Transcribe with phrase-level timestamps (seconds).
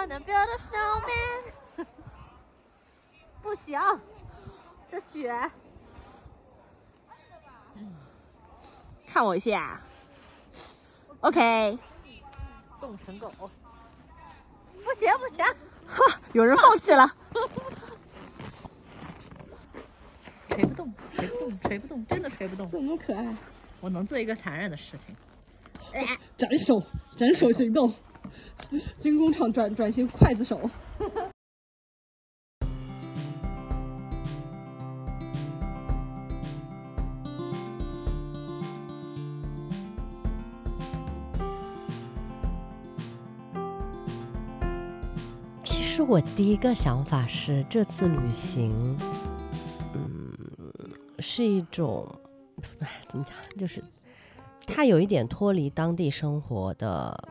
[0.00, 1.86] wanna build a snowman。
[3.42, 3.78] 不行，
[4.88, 5.50] 这雪。
[9.06, 9.78] 看我一下。
[11.20, 11.78] OK。
[12.80, 13.30] 冻成狗。
[14.82, 15.44] 不行不行，
[15.86, 17.06] 哈，有人放弃了。
[20.48, 22.66] 锤不动，锤不动，锤不动，真的锤不动。
[22.68, 23.36] 怎么可爱？
[23.80, 25.14] 我能做一个残忍的事情。
[26.36, 26.80] 斩首，
[27.16, 27.92] 斩首行动，
[28.98, 30.68] 军工厂转转型刽子手。
[45.62, 48.96] 其实我第一个想法是，这次旅行，
[49.92, 50.32] 嗯，
[51.18, 52.08] 是一种，
[53.06, 53.84] 怎么讲，就是
[54.66, 57.28] 它有一点脱离当地生活的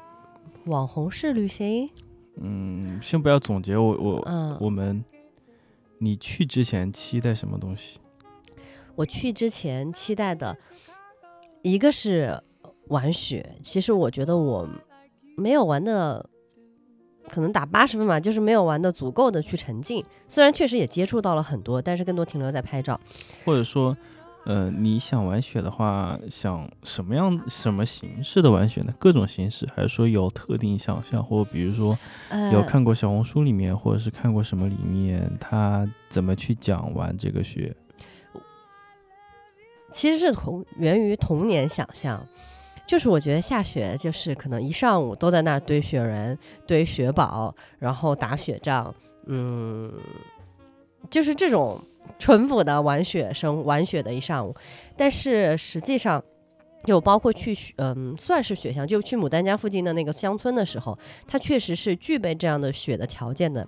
[0.65, 1.89] 网红式旅行。
[2.41, 5.03] 嗯，先不要总结，我我嗯，我们，
[5.97, 7.99] 你去之前期待什么东西？
[8.95, 10.57] 我去之前期待的
[11.61, 12.41] 一个是
[12.87, 14.67] 玩雪，其实我觉得我
[15.37, 16.29] 没有玩的，
[17.29, 20.03] 可能打八十分吧，就是没有玩的足够的去沉浸。
[20.27, 22.99] 虽然确实也接触到了很多，但是更多停留在拍照。
[23.45, 23.95] 或者说，
[24.45, 28.93] 呃，你想玩雪的话，想什么样、什么形式的玩雪呢？
[28.97, 31.97] 各种形式，还是说有特定想象，或比如说
[32.29, 37.75] 呃，有看过小红书里面，或者是看过什么里面，他怎么去讲玩这个雪？
[39.91, 42.23] 其实是童源于童年想象，
[42.87, 48.93] 就是我觉得下雪就是可能一上午都在那儿堆雪人、堆雪堡，然后打雪仗，
[49.25, 49.91] 嗯，
[51.09, 51.81] 就是这种
[52.17, 54.55] 淳朴的玩雪生玩雪的一上午。
[54.95, 56.23] 但是实际上，
[56.85, 63.67] 有包括去雪嗯，算是雪乡，就去牡丹江附近的那个乡村的时候，它确实是具备这样的雪的条件的。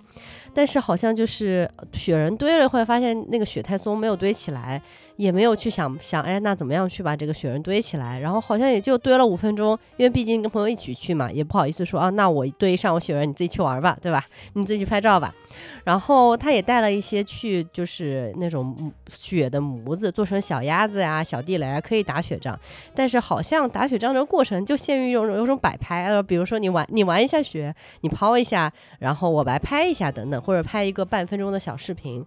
[0.54, 4.80] 但是好像就是雪人堆了，会发现那个雪太松，没有堆起来，
[5.16, 8.18] 也没有去想想，哎，那怎么样去把这个雪人堆起来？
[8.18, 14.24] 然后好像也就堆了五分钟，因为毕竟跟朋友一起去嘛，也不好意思说啊，那我堆一上午雪人，你自己去玩吧，对吧？
[14.54, 15.34] 你自己去拍照吧。
[15.84, 22.58] 然后他也带了一些去，就是那种雪的模子，做成小鸭子呀、小地雷啊，可以打雪仗。
[22.94, 32.24] 但是好像打雪仗这个过程就限于有种有种摆拍，呃，比如说你玩你玩一下雪，你抛一下，然后我来拍一下等等，或者拍一个半分钟的小视频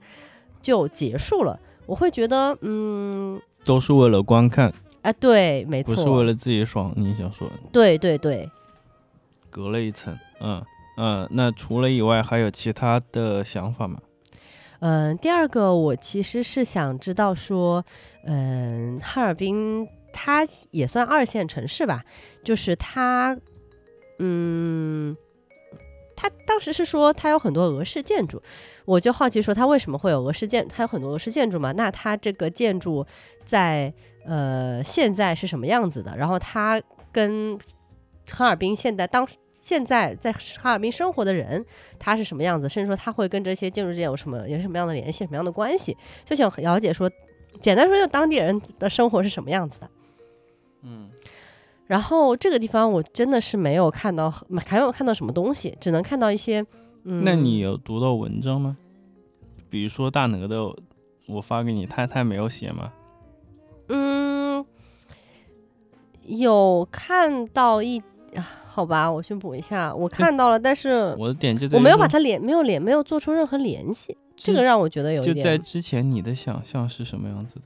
[0.61, 1.59] 就结束了。
[1.85, 6.93] 我会觉得，嗯，都是为了观看，啊，对，没错，不是为了自己爽。
[6.95, 8.49] 你想说，对对对，
[9.49, 10.63] 隔了一层，嗯
[10.97, 11.27] 嗯。
[11.31, 13.99] 那除了以外，还有其他的想法吗？
[14.79, 17.83] 嗯，第二个我其实是想知道说，
[18.25, 22.03] 嗯，哈尔滨它也算二线城市吧，
[22.43, 23.37] 就是它，
[24.19, 25.15] 嗯，
[26.15, 28.41] 他当时是说它有很多俄式建筑，
[28.85, 31.71] 我就好奇说它为什么会有俄式建，它有很多俄式建筑嘛？
[31.73, 33.05] 那它这个建筑
[33.43, 33.93] 在
[34.25, 36.15] 呃现在是什么样子的？
[36.17, 36.81] 然后它
[37.11, 37.57] 跟
[38.31, 41.65] 哈尔滨现在当现在在哈尔滨生活的人，
[41.97, 47.09] 他是什么样子，甚至说他会跟这些建筑之间有什么有什么样的联系，什么样的关系，就想了解说，
[47.61, 49.89] 简单说就当地人的生活是什么样子的。
[50.83, 51.09] 嗯，
[51.87, 56.65] 然后这个地方我真的是没有看到，还没有看到什么东西，只能看到一些。
[57.03, 58.75] 嗯，那你有读到文章吗？
[59.69, 60.73] 比如说大哪的，
[61.27, 62.91] 我发给你，他他没有写吗？
[63.89, 64.65] 嗯，
[66.25, 67.99] 有看到一
[68.33, 75.57] 啊，好吧，我去补一下，我看到了，但是我的点就在我没有把它连，没有连，没有做出任何联系，这个让我觉得有点就在。
[75.57, 77.61] 之前你的想象是什么样子的？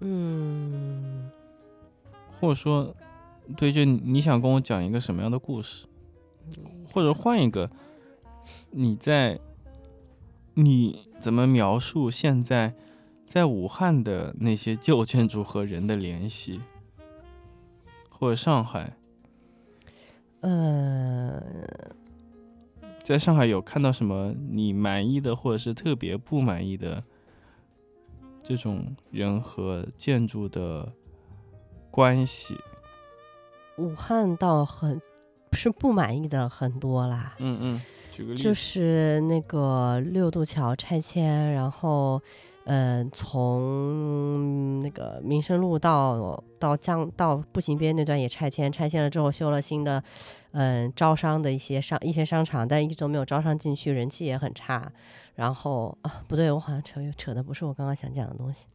[0.00, 1.30] 嗯，
[2.40, 2.94] 或者说，
[3.56, 5.86] 对，就你你想跟我讲一个什么样的故事，
[6.90, 7.70] 或者换一个，
[8.70, 9.38] 你在
[10.54, 12.74] 你怎么描述现在
[13.26, 16.60] 在武汉的那些旧建筑和人的联系，
[18.08, 18.96] 或者上海，
[20.40, 21.42] 呃，
[23.02, 27.04] 在上海有看到什么你满意的，或者是特别不满意的
[28.50, 30.92] 这种人和建筑的
[31.88, 32.58] 关系？
[33.78, 35.00] 武汉倒很
[35.52, 42.20] 是不满意的很多啦，嗯嗯，举个例子，就是那个六渡桥拆迁，然后，
[42.64, 50.02] 嗯、从那个民生路到到江到步行街那段也拆迁，拆迁了之后修了新的，
[50.50, 54.90] 嗯、招商的一些商一些商场，但一直都没有招商进去，人气也很差。
[55.34, 58.66] 然后啊，不对，我好像扯扯的不是我刚刚想讲的东西。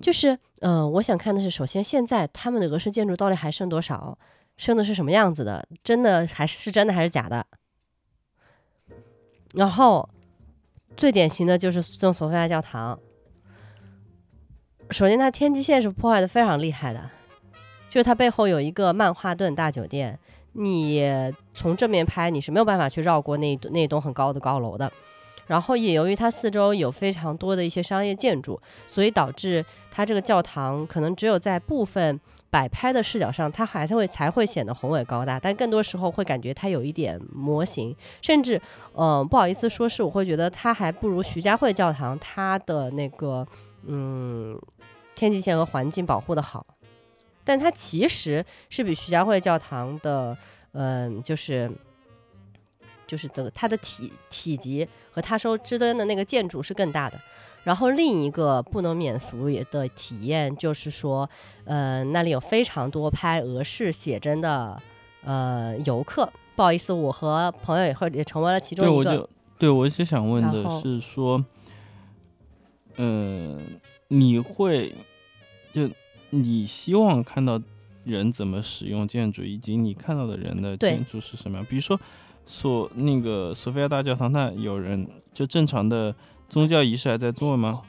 [0.00, 4.16] 就是，嗯、我想看的是，首先现在他们的俄式建筑到底还剩多少？
[4.56, 7.46] 剩的是什么样子的，真的还是是真的还是假的。
[9.54, 10.08] 然后
[10.96, 12.98] 最典型的就是圣索菲亚教堂。
[14.90, 17.10] 首先，它天际线是破坏的非常厉害的，
[17.88, 20.18] 就是它背后有一个曼哈顿大酒店，
[20.52, 21.02] 你
[21.52, 24.92] 从正面拍你是没有办法去绕过那那栋很高的高楼的。
[25.48, 38.60] 然后也由于它四周有非常多的一些商业建筑，所以导致它这个教堂可能只有在部分摆拍的视角上，它还会才会显得宏伟高大，但更多时候会感觉它有一点模型，甚至，
[38.94, 43.46] 嗯，不好意思说是，我会觉得它还不如徐家汇教堂它的那个，
[43.84, 44.58] 嗯，
[45.14, 46.66] 天际线和环境保护的好，
[47.44, 50.36] 但它其实是比徐家汇教堂的，
[50.72, 51.70] 嗯，就是。
[53.08, 57.18] 就是的，它的体体积和它收支端的那个建筑是更大的。
[57.64, 61.28] 然后另一个不能免俗也的体验就是说，
[61.64, 64.80] 呃，那里有非常多拍俄式写真的
[65.24, 66.32] 呃游客。
[66.54, 69.04] 不好意思，我和朋友也会也成为了其中一个。
[69.04, 71.44] 对，我就对我是想问的是说，
[72.96, 73.60] 呃，
[74.06, 74.94] 你会
[75.72, 75.90] 就
[76.30, 77.60] 你希望看到
[78.04, 81.66] 人怎么使用建筑，以及你看到的人的建筑是什么样？
[81.68, 82.00] 比如说。
[82.50, 86.14] 索那个索菲亚大教堂，那有人就正常的
[86.48, 87.82] 宗教仪式还在做吗？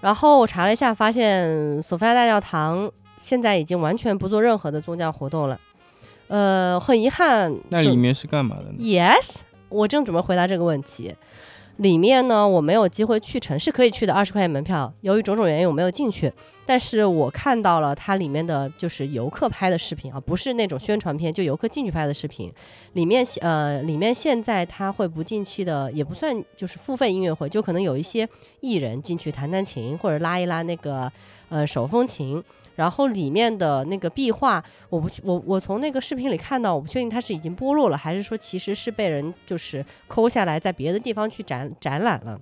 [0.00, 5.58] 然后我查了一下，发现索菲亚大教堂现在已经完全不做任何的宗教活动了。
[6.28, 7.52] 呃，很遗憾。
[7.70, 9.38] 那里面是干嘛的呢？Yes，
[9.68, 11.16] 我正准备回答这个问题。
[11.78, 14.92] 里面呢，我没有机会去成，是可以去的，二十块钱门票。
[15.00, 16.32] 由于种种原因，我没有进去。
[16.66, 22.52] 但是我看到了它里面的就是游客拍的视频啊，不是那种宣传片，就游客进去拍的视频。
[22.92, 28.28] 里面呃，里面现在它会不定期的，也不算就是付费音乐会，就可能有一些
[28.60, 31.10] 艺人进去弹弹琴或者拉一拉那个
[31.48, 32.42] 呃手风琴。
[32.78, 42.40] 然后里面的那个壁画，我不我我从那个视频里看到，我不确定它是已经剥落了，还是说其实是被人就是抠下来，在别的地方去展展览了。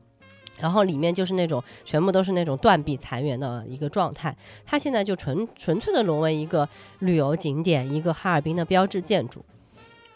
[0.59, 4.37] 然后里面就是那种全部都是那种断壁残垣的一个状态，
[4.67, 6.69] 它现在就纯纯粹的沦为一个
[6.99, 9.43] 旅游景点，一个哈尔滨的标志建筑，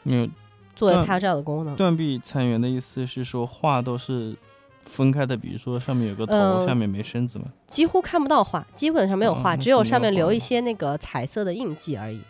[0.05, 0.31] 嗯，
[0.77, 1.75] 作为拍照的功能。
[1.77, 4.37] 断壁残垣的意思是说画都是。
[4.83, 7.47] 分开的，比如说上面有个头，下面没身子吗？
[7.67, 12.21] 几乎看不到画，基本上没有画，只有上面留一些那个彩色的印记而已。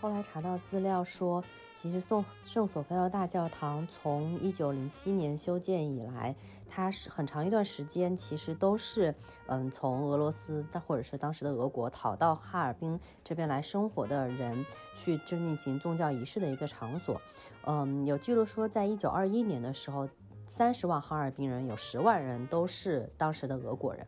[0.00, 6.34] 后来查到资料说，其实宋圣索菲亚大教堂从一九零七年修建以来，
[6.68, 9.14] 它是很长一段时间其实都是
[9.46, 14.64] 嗯从俄罗斯或者是当时的俄国逃到哈尔滨这边来生活的人
[14.96, 17.20] 去进行宗教仪式的一个场所。
[17.66, 20.08] 嗯，有记录说，在一九二一年的时候。
[20.48, 24.04] 三十万哈尔滨人，有十万人都是当时的俄国人。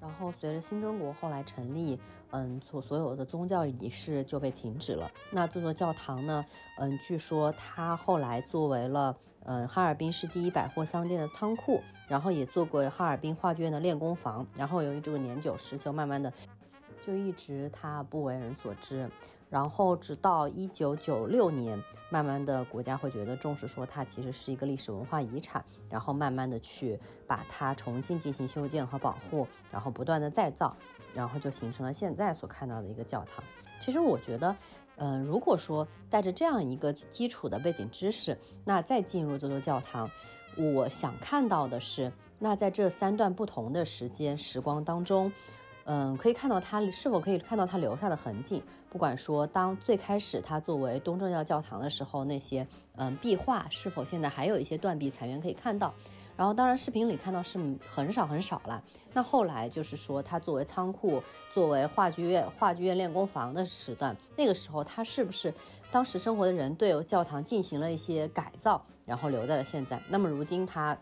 [0.00, 1.98] 然后随着新中国后来成立，
[2.30, 5.10] 嗯，所所有的宗教仪式就被停止了。
[5.32, 6.46] 那这座教堂呢，
[6.78, 14.46] 嗯，据说它后来作为了，嗯，哈尔滨市第一百货商店的仓库，然后也做过哈尔滨话剧院的练功房。
[14.54, 16.32] 然后由于这个年久失修，慢慢的
[17.04, 19.10] 就一直它不为人所知。
[19.56, 30.76] 然后直到一九九六年，慢慢的国家会觉得重视，说它其实是一个历史文化遗产，然后慢慢的去把它重新进行修建和保护，然后不断的再造，
[31.14, 33.42] 然后就形成了现在所看到的一个教堂。
[33.80, 34.54] 其实我觉得，
[34.96, 40.10] 嗯，如果说带着这样一个基础的背景知识，那再进入这座教堂，
[40.58, 45.32] 我想看到的是，那在这三段不同的时间时光当中。
[45.88, 48.62] 嗯，可以看到它是否可以看到它留下的痕迹。
[48.90, 52.66] 不管说当最开始它作为东正教教堂的时候，那些
[52.96, 55.94] 嗯壁画是否现在还有一些断壁残垣可以看到。
[56.36, 58.82] 然后当然视频里看到是很少很少了。
[59.14, 61.22] 那后来就是说它作为仓库、
[61.54, 65.54] 作为话剧院、话剧院练功房的时段，那个时候它是不是
[65.90, 70.02] 当时生活的人对教堂进行了一些改造，然后留在了现在？
[70.08, 70.98] 那么如今它。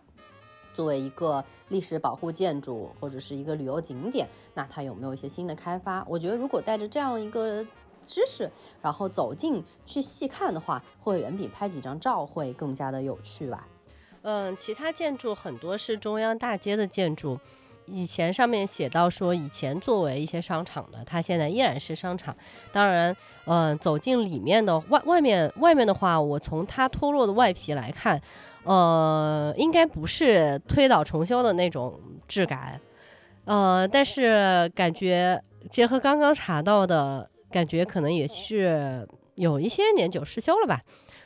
[0.75, 6.05] 作为一个历史保护建筑或者是一个旅游景点，那它有没有一些新的开发？
[6.07, 7.65] 我觉得如果带着这样一个
[8.03, 8.51] 知识，
[8.83, 13.67] 然后走进去细看的话，会远比拍几张照会更加的有趣吧。
[14.23, 17.39] 嗯，其他建筑很多是中央大街的建筑，
[17.87, 22.37] 以前上面写到说以前作为一些商场的，它现在依然是商场。
[22.73, 28.21] 当然，嗯，走进里面的外外面外面的话，我从它脱落的外皮来看。
[28.65, 32.81] 呃，应该不是推倒重修的那种质感，
[33.45, 39.07] 呃，但是感觉结合刚刚查到的感觉，可能也是
[39.37, 40.81] 有一些年久失修了吧。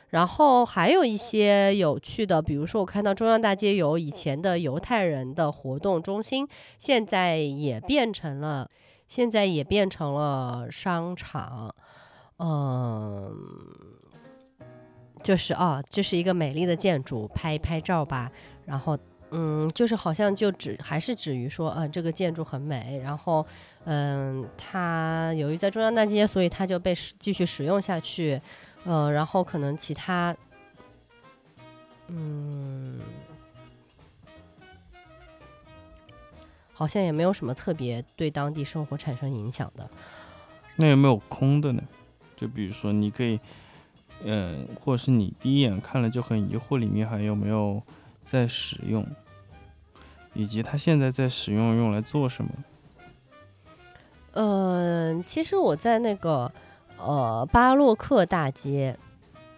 [0.09, 6.47] 然后还有一些有趣的，比如说我看到中央大街有以前的犹太人的活动中心，
[6.79, 8.67] 现在也变成了
[9.07, 11.75] 现在也变成了商场，
[12.39, 13.35] 嗯，
[15.21, 18.31] 就是哦，这是一个美丽的建筑，拍一拍照吧，
[18.65, 18.97] 然后。
[19.31, 23.45] 嗯，就是好像就只还是止于说，呃，这个建筑很美，然后，
[23.83, 28.41] 嗯，它由于在中央大街，所以它就被继续使用下去，
[28.85, 30.35] 呃，然后可能其他，
[32.07, 32.99] 嗯，
[36.73, 39.87] 好像也没有什么特别对当地生活产生影响的。
[40.77, 41.83] 那有没有空的呢？
[42.35, 43.39] 就比如说，你可以，
[44.23, 47.81] 嗯，或者是你第一眼看了就很疑惑，里面还有没有？
[48.25, 49.03] 在使用，
[50.35, 52.51] 以及它现在在使用用来做什么？
[54.33, 56.51] 嗯，其实我在那个
[56.99, 58.95] 呃巴洛克大街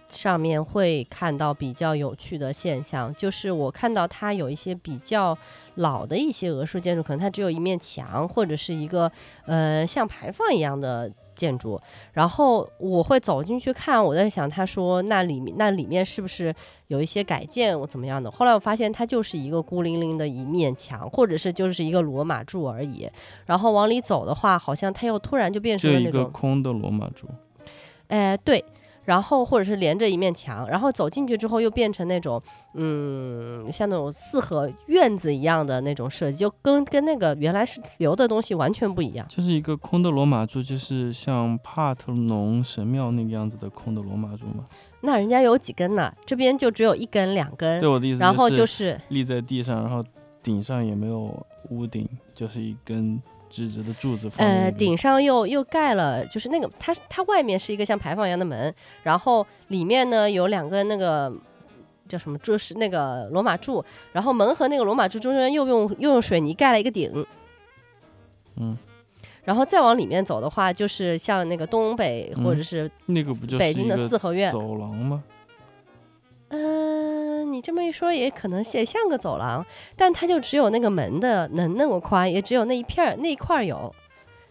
[0.07, 5.37] 上面会看到比较有趣的现象，就是我看到它有一些比较
[5.75, 9.11] 老的一些俄式建筑，可能它只有一面墙或者是一个
[9.47, 11.11] 呃像牌坊一样的。
[11.41, 11.81] 建筑，
[12.13, 16.53] 然后我会走进去看，我在想，他说那里面那里面是不是
[16.85, 18.29] 有一些改建或怎么样的？
[18.29, 23.09] 后来我发现它就是一个孤零零的一面墙，或者是就是一个罗马柱而已。
[23.47, 27.27] 然后往里走的话，好像它又突然就变成了那种空的罗马柱。
[28.09, 28.63] 哎，对。
[29.03, 32.41] 然后或者是连着一面墙，然后走进去之后又变成那种，
[32.75, 39.25] 嗯，像那种四合院子一样的那种设计，就跟跟那个原来是留的东西完全不一样。
[39.27, 44.63] 就是一个空的罗马柱，就是像帕特农神庙那个样子的空的罗马柱吗？
[45.01, 46.13] 那人家有几根呢？
[46.25, 47.79] 这边就只有一根、两根。
[47.79, 50.03] 对我的意思，然后就是立在地上，然后
[50.43, 51.35] 顶上也没有
[51.69, 53.19] 屋顶，就是一根。
[53.51, 61.31] 直直的柱子，呃，顶上又又盖了，就是那个它它外面是一个像牌坊一样的门，然后里面呢有两个那个
[62.07, 67.25] 叫什么柱是那个罗马柱，然后门和那个罗马柱中间又用又用水泥盖了一个顶，
[68.55, 68.77] 嗯，
[69.43, 75.23] 然后再往里面走的话，就是像那个东北或者是那个不就是北京的四合院走廊吗？
[75.27, 75.40] 嗯，
[76.53, 79.65] 嗯你这么一说，也可能也像个走廊，
[79.95, 83.93] 但它就只有那个门的能那么宽，也只有那一片儿那一块有，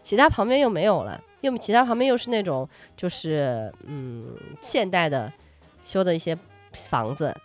[0.02, 2.66] 其他旁边又没有了，又其他旁边又是那种
[2.97, 5.30] 就是嗯现代的
[5.83, 6.37] 修的一些
[6.73, 7.37] 房子，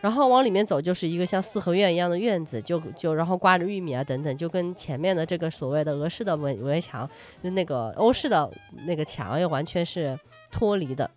[0.00, 7.08] 然后往里面走就是一个像四合院一样的院子，就就然后挂着玉米啊等等，就跟前面的这个所谓的俄式的围围墙，
[7.42, 8.50] 那个欧式的
[8.86, 10.18] 那个墙又完全是
[10.50, 11.08] 脱离的。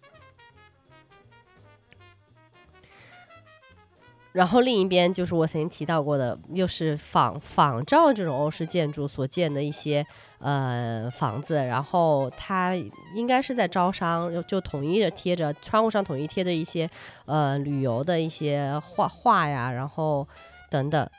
[4.38, 10.06] 然后另一边就是我曾经提到过的，又是仿仿照这种欧式建筑所建的一些
[10.38, 12.76] 呃房子，然后它
[13.16, 16.88] 应该是在招商，就统一的贴着窗户上统一贴着一些
[17.26, 20.28] 呃旅游的一些画画呀，然后
[20.70, 21.10] 等等，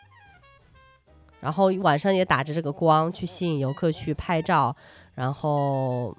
[1.41, 4.77] 然后晚上也打着这个光去吸引游客去拍照，
[5.17, 6.17] 然后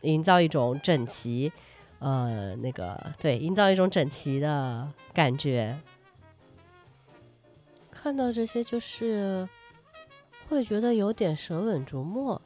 [0.00, 1.52] 营造一种整齐，
[1.98, 5.76] 呃那个对，营造一种整齐的感觉。
[8.04, 9.48] 看到这些就是
[10.46, 12.38] 会觉得有点舍本逐末，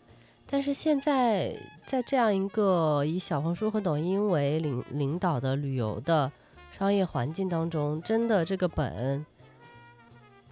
[0.46, 1.52] 但是现在
[1.84, 6.30] 在这样一个以小红书和抖音为领领导的旅游的
[6.70, 9.26] 商业环境当中，真的这个本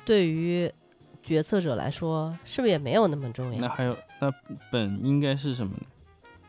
[0.04, 0.68] 对于
[1.22, 3.60] 决策者来说，是不是也没有那么重要？
[3.60, 4.28] 那还有那
[4.72, 5.86] 本应该是什么呢？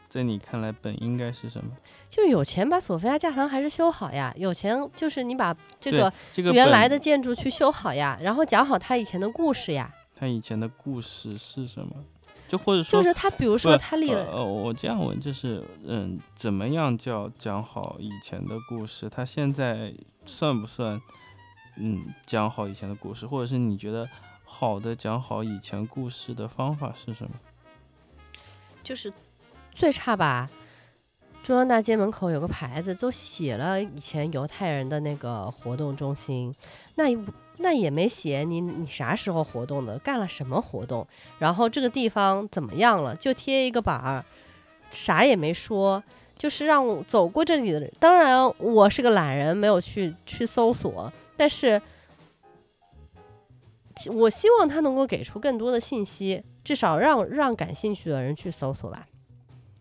[0.09, 1.71] 在你看来，本应该是什么？
[2.09, 4.33] 就是有钱把索菲亚教堂还是修好呀？
[4.37, 9.93] 有钱就是你把这个这个原来的建筑去修好呀，然后讲好他以前的故事呀。
[10.15, 11.93] 他以前的故事是什么？
[12.47, 14.25] 就或者说，就是他，比如说他立了……
[14.31, 19.09] 呃，我这样问，就是嗯，怎么样叫讲好以前的故事？
[19.09, 19.93] 他现在
[20.25, 21.01] 算不算
[21.75, 23.27] 嗯讲好以前的故事？
[23.27, 24.07] 或者是你觉得
[24.45, 27.31] 好的讲好以前故事的方法是什么？
[28.81, 29.11] 就是。
[29.77, 30.49] 最差吧，
[31.43, 36.53] 中央大街门口有个牌子，都写了以前犹太人的那个活动中心，
[36.95, 37.03] 那
[37.57, 41.07] 那也没写你你啥时候活动的，干了什么活动，
[41.37, 44.25] 然后这个地方怎么样了，就贴一个板儿，
[44.89, 46.03] 啥也没说，
[46.35, 47.91] 就是让走过这里的人。
[47.99, 51.79] 当然，我是个懒人，没有去去搜索，但是
[54.11, 59.07] 我希望他能够给出更多的信息，至少让让感兴趣的人去搜索吧。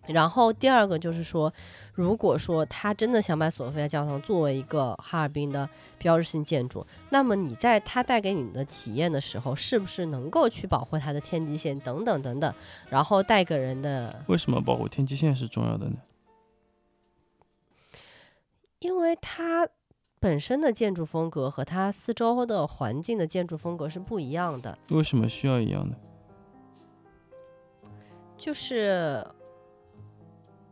[0.09, 1.53] 然后第二个就是说，
[1.93, 12.55] 如果说他真的想把索菲亚教堂作为一个哈尔滨的标志性建筑，那么你在他带给你的体验的时候，是不是能够去保护它的天际线等等等等，
[12.89, 14.23] 然后带给人的？
[14.29, 15.97] 为什么保护天际线是重要的呢？
[18.79, 19.69] 因为它
[20.21, 24.79] 本身的建筑风格和它四周的环境的建筑风格是不一样的。
[24.91, 25.97] 为什么需要一样的？
[28.37, 29.27] 就是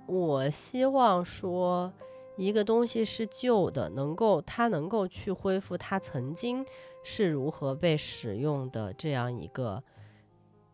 [0.06, 1.92] 我希望说，
[2.37, 6.64] 一个东西是旧的，能够它能够去恢复它曾经
[7.02, 9.82] 是如何被使用的这样一个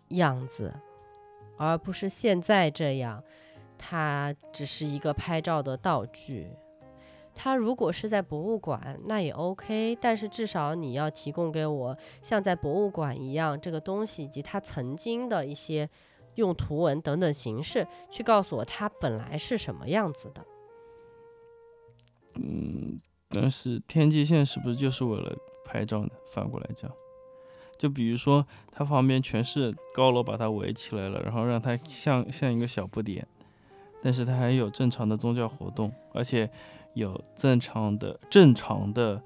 [0.08, 0.74] 样子，
[1.56, 3.22] 而不是现在这样，
[3.78, 6.50] 它只是一个拍照的道具。
[7.32, 15.88] 它如果是在博物馆，那也 OK，但是至少你要提供给我像在博物馆一样这个东西以及它曾经的一些
[16.40, 20.44] 用图文等等形式去告诉我它本来是什么样子的。
[22.34, 26.10] 嗯，但是天际线是不是就是为了拍照呢？
[26.32, 26.90] 反过来讲，
[27.78, 33.24] 就比如说它旁边全是高楼把它围起来了，然后让它像像一个小不点，
[34.02, 36.50] 但是它还有正常的宗教活动，而且。
[36.94, 39.22] 有正常的、正常的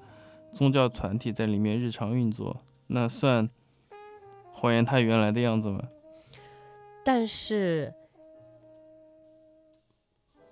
[0.53, 3.49] 宗教团体在里面日常运作，那算
[4.53, 5.81] 还原它原来的样子吗？
[7.05, 7.93] 但是，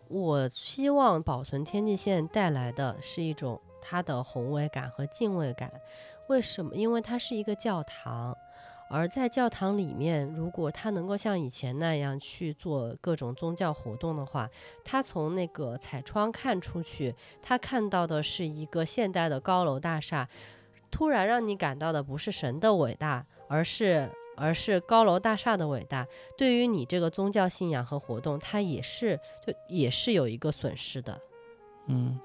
[0.07, 5.73] 我希望保存天际线带来的是一种它的宏伟感和敬畏感。
[6.27, 6.75] 为什么？
[6.75, 8.37] 因为它是一个教堂。
[8.89, 14.47] 而在教堂里面，如果他能够像以前那样去做各种宗教活动的话，
[14.83, 20.29] 他从那个彩窗看出去，他看到的是一个现代的高楼大厦，
[20.91, 26.07] 突然让你感到的不是神的伟大，而是而是高楼大厦的伟大。
[26.37, 31.19] 对于你这个宗教信仰和活动，它也是就也是有一个损失的。
[31.87, 32.19] 嗯。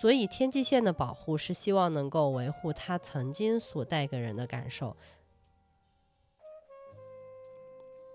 [0.00, 4.94] 所以天际线的保护是希望能够维护它曾经所带给人的感受。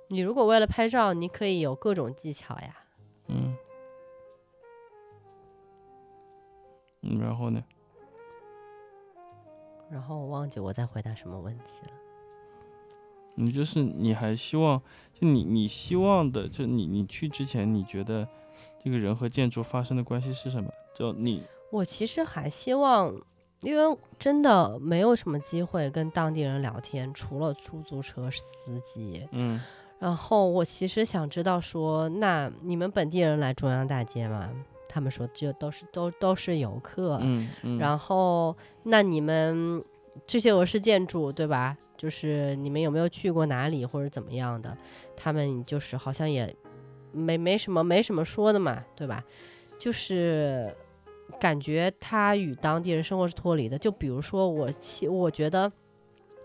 [0.10, 2.86] 你如果为了拍照，你可以有各种技巧呀。
[3.28, 3.58] 嗯。
[7.02, 7.64] 嗯，然后呢？
[9.90, 12.00] 然后我忘记我在回答什么问题了。
[13.42, 14.82] 你就是你还希望，
[15.14, 18.28] 就你你希望的，就你你去之前，你觉得
[18.84, 20.72] 这个人和建筑发生的关系是什么？
[20.96, 21.44] 就你。
[21.72, 23.14] 我其实还希望，
[23.62, 29.27] 因为真的没有什么机会跟当地人聊天，除了出租车司机。
[29.32, 29.60] 嗯。
[30.00, 34.50] 然后我其实想知道说，那你们本地人来中央大街吗？
[34.90, 37.20] 他们说这都是都都是游客。
[37.22, 37.77] 嗯嗯。
[37.77, 39.82] 然后那你们
[40.26, 41.78] 这些俄式建筑对吧？
[41.98, 44.78] 就是你们有没有去过哪里或者怎么样的？
[45.16, 46.56] 他们就是好像也
[47.12, 49.24] 没没什么没什么说的嘛，对吧？
[49.78, 50.76] 就是。
[51.40, 53.78] 感觉他与当地人生活是脱离的。
[53.78, 54.70] 就比如说我，
[55.10, 55.72] 我觉得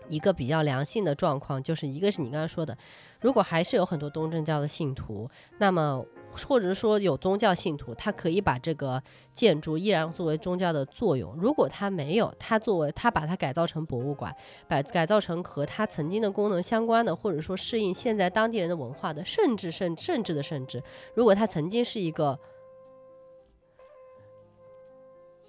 [0.07, 2.75] 一个比较良性的状况，就是一个是你刚才说的，
[3.19, 6.03] 如果还是有很多东正教的信徒，那么
[6.45, 9.01] 或者说有宗教信徒，他可以把这个
[9.33, 11.33] 建筑依然作为宗教的作用。
[11.35, 14.35] 如果他没有，他作为他把它改造成博物馆，
[14.67, 22.39] 把改造成和他曾经的功能相关的，或者说适应现在当地人的文化的，甚至甚甚至的甚至，如果他曾经是一个。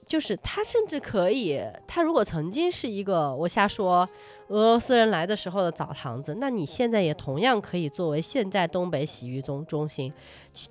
[0.08, 4.08] 就是他甚至可以，他如果曾经是一个我瞎说，
[4.48, 10.10] 俄罗斯人来的时候的澡堂子，那你现在也同样可以作为现在东北洗浴中中心，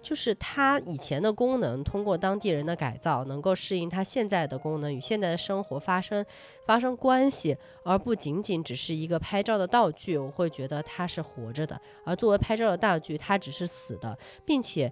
[0.01, 6.25] 就是它以前的功能，通过当地人的改造，能够适应它现在的功能与现在的生活发生
[6.65, 10.17] 发生关系，而不仅仅只是一个拍照的道具。
[10.17, 14.91] 我会觉得它是活着的，而作为拍照的道具，它只是死的，并且。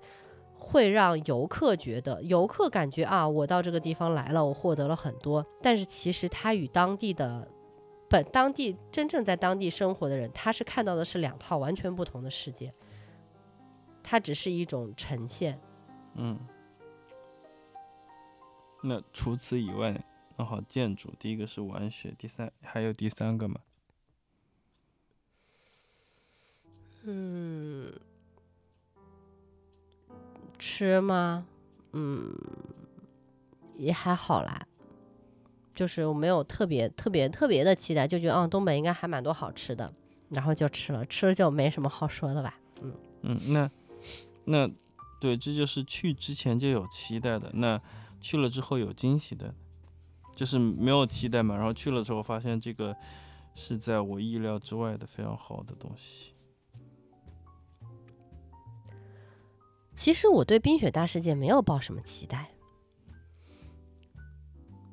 [0.67, 5.45] 会让游客觉得，游客感觉啊，我到这个地方来了，我获得了很多。
[5.61, 7.47] 但是其实他与当地的
[8.09, 12.73] 本当地真正在当地生活的人，他是看到的是两套完全不同的世界。
[14.01, 15.59] 它只是一种呈现。
[16.15, 16.39] 嗯。
[18.81, 20.03] 那除此以外，
[20.35, 23.59] 那好，建筑第一个是玩雪，第三还有第三个吗？
[27.03, 27.93] 嗯。
[30.57, 31.45] 吃吗？
[31.93, 32.35] 嗯，
[33.77, 34.67] 也还好啦，
[35.73, 39.93] 就是我没有特别特别特别的期待，就觉得嗯，东北应该还蛮多好吃的，
[40.29, 42.59] 然后就吃了，吃了就没什么好说的吧。
[42.81, 43.71] 嗯嗯，那
[44.45, 44.69] 那
[45.19, 47.81] 对，这就是去之前就有期待的，那
[48.19, 49.53] 去了之后有惊喜的，
[50.35, 52.95] 就是没有期待嘛，然后去了之后发现这个
[53.55, 56.34] 是在我意料之外的非常好的东西。
[59.95, 62.47] 其实我对冰雪大世界没有抱什么期待，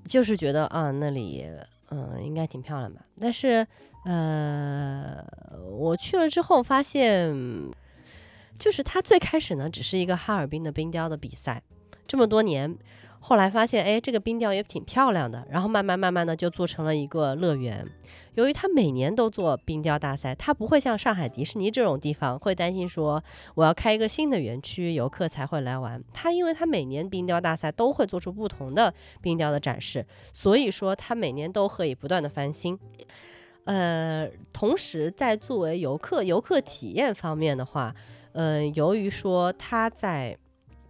[0.06, 1.44] 就是觉得啊那里
[1.90, 3.04] 嗯应该挺漂亮吧。
[3.18, 3.66] 但是
[4.04, 5.24] 呃
[5.70, 7.34] 我去了之后发现，
[8.58, 11.62] 就是它最开始呢只是一个哈尔滨的冰雕的比赛，
[12.06, 12.78] 这么多年
[13.24, 17.86] 后来发现，哎，这个冰雕也挺漂亮的，然后慢慢慢慢的就做成了一个乐园。
[18.34, 23.22] 由于他每年都做冰雕大赛，他不会像上海迪士尼这种地方会担心说
[23.54, 26.02] 我要开一个新的园区，游客才会来玩。
[26.12, 32.76] 他因为他每年冰雕大赛都会做出不同的冰雕的展示，所以说他每年都可以不断的翻新。
[33.64, 37.94] 呃，同时在作为游客游客体验方面的话，
[38.32, 40.36] 呃，由于说他在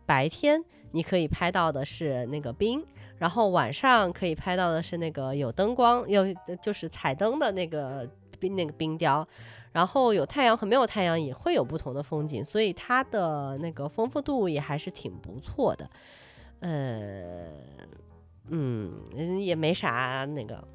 [0.06, 2.84] 白天你可以拍到的是那个冰。
[3.18, 6.24] 然后晚上可以拍到的是那个有灯光，有
[6.60, 8.08] 就是彩灯的那个
[8.40, 9.24] 冰那个冰雕，
[9.70, 15.88] 然后有太阳和没有太阳也会有不同的风景，所以它的那个丰富度也还是挺不错的。
[16.58, 17.46] 呃，
[18.48, 20.66] 嗯，也没啥那个。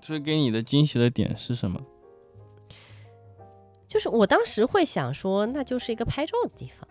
[0.00, 1.80] 所以给你的惊喜的点是什么？
[3.92, 6.88] 就是我当时会想说，那就是一个拍照的地方。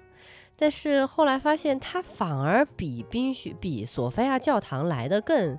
[0.55, 5.57] 但是后来发现，它反而比冰雪、比索菲亚教堂来的更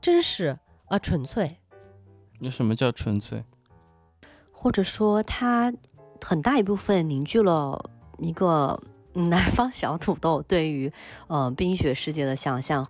[0.00, 0.56] 真实
[0.86, 1.58] 而纯粹。
[2.38, 3.42] 那什么叫纯粹？
[4.52, 5.74] 或者说，它
[6.20, 8.80] 很大一部分凝聚了一个
[9.14, 10.92] 南方小土豆对于
[11.26, 12.86] 呃冰雪世界的想象。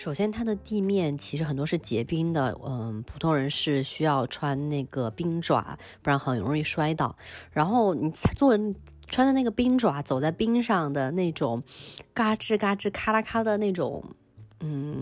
[0.00, 7.14] 首先，它的地面其实很多是结冰的，嗯，普通人是需要穿那个冰爪，不然很容易摔倒。
[7.52, 8.58] 然后你做
[9.08, 11.62] 穿的那个冰爪，走在冰上的那种
[12.14, 14.02] 嘎吱嘎吱、咔啦咔的那种，
[14.60, 14.98] 嗯。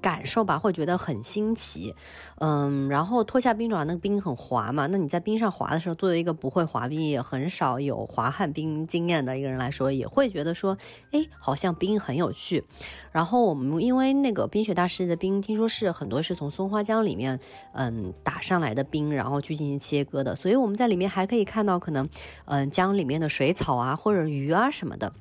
[0.00, 1.94] 感受吧，会觉得很新奇，
[2.38, 4.86] 嗯，然后脱下冰爪，那个冰很滑嘛。
[4.86, 10.76] 那你在冰上滑的时候，作为一个不会滑冰、也很少有滑旱冰经验的一个人来说，也会觉得说，
[11.12, 12.64] 哎，好像冰很有趣。
[13.12, 17.40] 然后我们因为那个冰雪大世界的冰，听说是很多是从松花江里面，
[17.72, 22.08] 嗯，打上来的冰，然后去进行切割的，所以我们在里面还可以看到可能，
[22.46, 25.12] 嗯，江里面的水草啊，或者鱼啊什么的。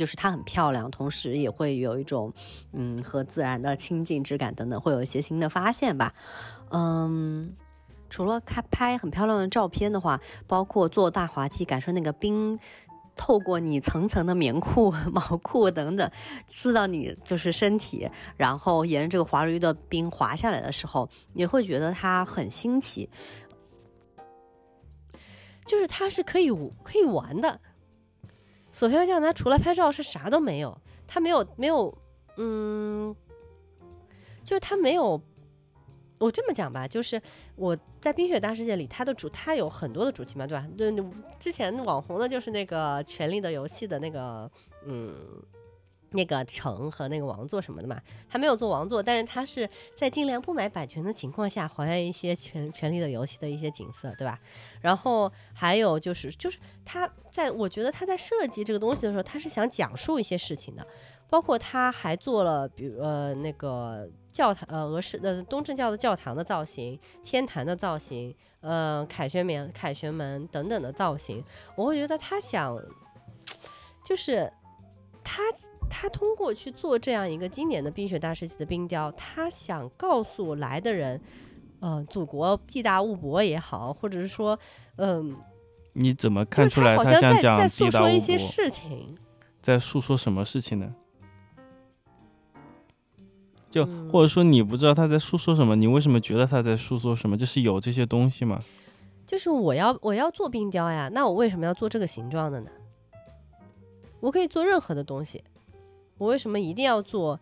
[0.00, 2.32] 就是它很漂亮，同时也会有一种，
[2.72, 6.14] 嗯，和自然的亲近之感等等，会有一些新的发现吧。
[6.70, 7.54] 嗯，
[8.08, 12.58] 除了开拍很漂亮的照片的话，包括坐大滑梯，感受那个冰
[13.14, 16.10] 透过你层层的棉裤、 毛裤等等，
[16.48, 18.08] 刺到你就是身体，
[18.38, 23.10] 然后沿着这个滑溜溜的冰滑下来的时候，你会觉得它很新奇。
[25.66, 26.50] 就是它是可以
[26.82, 27.60] 可以玩的。
[28.72, 31.96] 索菲亚教堂除了拍照是啥都没有，它没有没有，
[32.36, 33.14] 嗯，
[34.44, 35.20] 就是它没有。
[36.18, 37.20] 我这么讲吧，就是
[37.56, 40.68] 我在冰雪大世界里，它的主它有很多的主题嘛，对吧？
[40.76, 40.94] 对，
[41.38, 44.50] 之前网红的就是那个《权力的游戏》的那个，
[44.84, 45.14] 嗯。
[46.12, 54.38] 那个城和那个王座什么的嘛，他没有做王座，但是他是在尽量不买版权的情况下还原一些权权力的游戏的一些景色，对吧？
[54.80, 60.84] 然后还有就是，就是他在我觉得他在设计这个东西的时候，他是想讲述一些事情的，
[61.28, 71.44] 包括他还做了，比如呃那个教堂呃俄式呃东正教的教堂的造型、天坛的造型、呃凯旋门凯旋门等等的造型，
[71.76, 72.76] 我会觉得他想
[74.04, 74.52] 就是
[75.22, 75.42] 他。
[75.90, 81.20] 他通过去做这样一个经典的冰雪大世界的冰雕，他想告诉来的人，
[81.80, 84.58] 呃，祖国地大物博也好，或者是说，
[84.96, 85.36] 嗯，
[85.92, 89.18] 你怎么看出来他想讲在诉说一些事情？
[89.60, 90.94] 在诉说什么事情呢？
[93.68, 97.36] 就或者说你不知道他在诉说什么，你为什么觉得他在诉说什么？
[97.36, 98.58] 就是有这些东西吗？
[99.26, 102.70] 就是我要我要做冰雕呀，那我为什么要做这个形状的呢？
[104.18, 105.42] 我可以做任何的东西。
[106.20, 107.40] 我为什么一定要做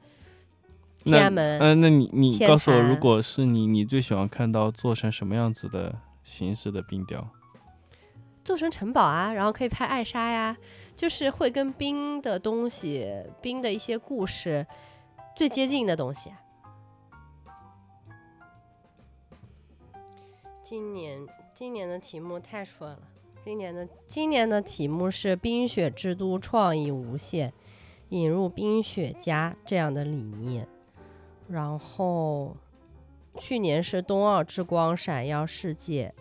[1.03, 1.59] 天安门？
[1.59, 7.29] 嗯，那你你告诉我，如果是你，你最喜欢看到做成什么样子的形式的冰雕？
[8.45, 10.57] 做成城堡啊，然后可以拍艾莎呀，
[10.95, 13.05] 就是会跟冰的东西、
[13.43, 14.65] 冰的一些故事
[15.35, 16.31] 最接近的东西。
[20.63, 23.01] 今年今年的题目太顺了，
[23.45, 27.53] 今年的今年的题目是“冰雪之都，创意无限”。
[28.11, 30.67] 引入冰雪家这样的理念，
[31.49, 32.57] 然后
[33.39, 36.15] 去年是冬奥之光闪耀世界，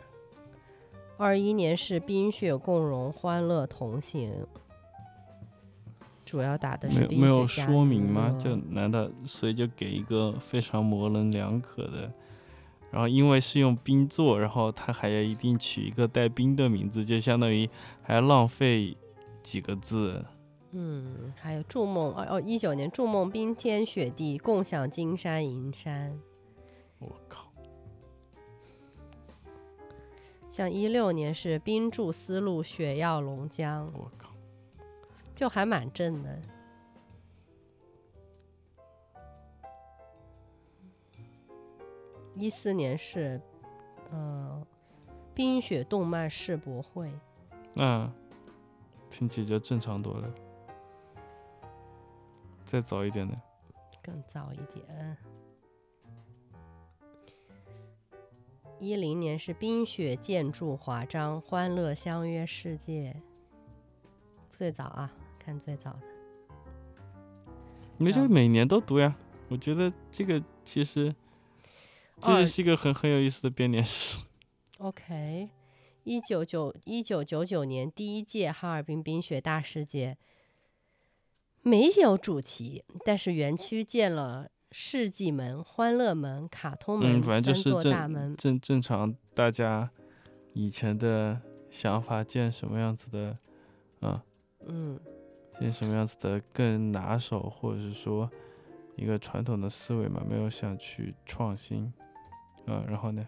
[1.17, 4.45] 二一年是冰雪共融欢乐同行，
[6.25, 8.35] 主要打的是没没有说明吗？
[8.37, 12.11] 就难道所以就给一个非常模棱两可的，
[12.91, 17.69] 然后因为是用冰做，然后他还要一定取一个带冰的名字，就相当于
[18.01, 18.97] 还要浪费
[19.41, 20.25] 几个字。
[20.79, 26.21] 嗯，还有筑梦哦哦，一九年筑梦冰天雪地，共享金山银山。
[26.99, 27.51] 我靠！
[30.47, 33.91] 像一六年是冰柱丝路，雪耀龙江。
[33.95, 34.29] 我靠！
[35.35, 36.39] 就还蛮正的。
[42.35, 43.41] 一四年是，
[44.11, 44.63] 嗯、
[45.33, 47.09] 冰雪动漫世博会，
[47.77, 48.13] 嗯，
[49.09, 50.31] 听起就正常多了。
[52.67, 53.33] 再早一点的，
[54.03, 55.17] 更早一点。
[58.77, 63.15] 一零年是冰雪建筑华章欢乐相约世界，
[64.51, 66.01] 最早啊，看最早的。
[67.97, 69.15] 那就嗯每年都读呀。
[69.47, 71.15] 我觉得这个其实，
[72.19, 74.25] 这也是一个很很有意思的编年史。
[74.79, 75.49] OK，
[76.03, 80.17] 一九九一九九九年第一届哈尔滨冰雪大世界
[81.61, 88.35] 没有主题，但是园区建了世纪门、欢乐门、卡通门、嗯，反正就是正大门。
[88.35, 89.89] 正正常大家
[90.53, 93.37] 以前的想法，建什么样子的，
[93.99, 94.23] 啊，
[94.65, 94.99] 嗯，
[95.59, 98.29] 建什么样子的更拿手，或者是说
[98.95, 101.91] 一个传统的思维嘛，没有想去创新，
[102.65, 103.27] 啊，然后呢，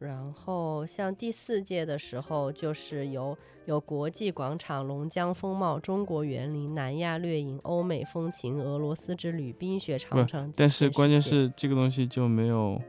[0.00, 3.36] 然后像第四届的时候，就是有
[3.66, 10.50] 有国际广场、龙江风貌、中国园林、南亚掠影、欧美风情、俄罗斯之旅、冰雪长城。
[10.56, 12.80] 但是关键是这个东西就没有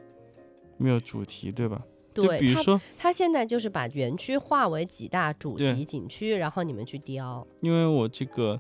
[0.78, 1.84] 没有主题，对吧？
[2.14, 7.46] 对它比如说，他现在就是把园区划为几大主题景区，然后你们去雕。
[7.62, 8.60] 因为我这个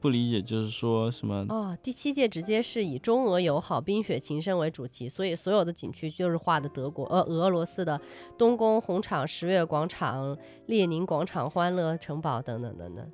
[0.00, 8.00] 不理解，就是说什么哦，第七届直接是以中俄友好、冰雪情深为主题，所以所有的景区就是画的德国、呃俄罗斯的
[8.38, 10.36] 东宫红场、十月广场、
[10.66, 13.10] 列宁广场、欢乐城堡等等等等。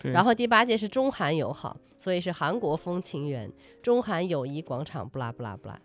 [0.00, 3.50] 对，然后第八届是中韩友好，所以是韩国风情园、
[3.82, 5.80] 中韩友谊广场，不啦不啦不啦。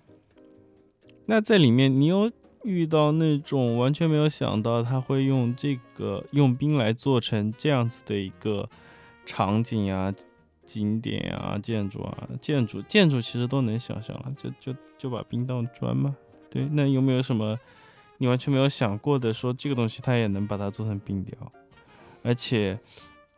[1.28, 2.30] 那在里面，你有
[2.64, 8.70] 遇到那种完全没有想到他会用这个用冰来做成这样子的一个
[9.26, 10.14] 场景啊、
[10.74, 16.16] 景点啊、建筑啊、建筑建筑其实都能想象了，就就就把冰当砖嘛。
[16.50, 17.60] 对，那有没有什么
[18.18, 21.52] 你完全没有想过的，说这个东西它也能把它做成冰雕，
[22.24, 22.80] 而且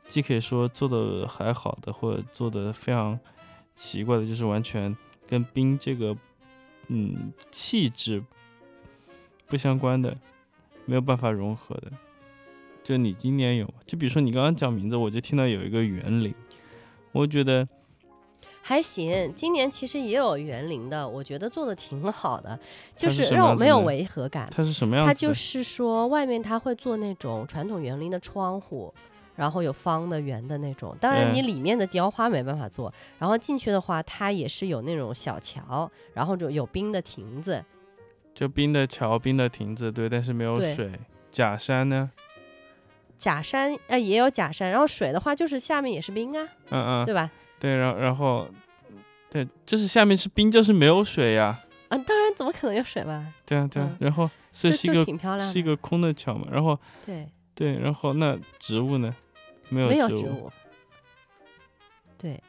[0.06, 3.20] 既可以说做的还好的，或者做的非常
[3.76, 4.96] 奇怪的，就是完全
[5.28, 6.16] 跟冰这个
[6.90, 8.24] 嗯气质
[9.48, 10.16] 不相关的，
[10.86, 11.92] 没有办法融合的。
[12.84, 16.36] 就你今年有，就比如说你刚刚讲名字，我就听到有一个园林，
[17.14, 17.66] 我觉得
[18.62, 22.60] 还行，今年其实也有园林的，我觉得做的挺好的，
[22.96, 24.50] 就是让我没有违和感。
[24.52, 25.14] 它是什么样子的？
[25.14, 28.94] 它就是说，外面它会做那种传统园林的窗户，
[29.36, 30.96] 然后有方的、圆的那种。
[31.00, 32.94] 当然，嗯你里面的雕花没办法做。
[33.20, 37.64] 然后进去的话，它也是有那种小桥，然后就有冰的亭子。
[38.34, 40.92] 就冰的桥、冰的亭子，对，但是没有水。
[41.30, 42.12] 假山呢？
[43.24, 47.32] 假山呃也有假山，然后水的话就是下面也是冰啊，嗯嗯，对吧？
[47.58, 48.46] 对，然后然后
[49.30, 51.58] 对，就是下面是冰，就是没有水呀。
[51.88, 53.34] 啊，当然怎么可能有水嘛？
[53.46, 55.54] 对啊对啊嗯，然后所就就以是一个挺漂亮的。
[55.54, 59.16] 是一个空的桥嘛，然后对，对，然后那植物呢？
[59.70, 60.52] 没有没有植植物。
[62.18, 62.44] 对，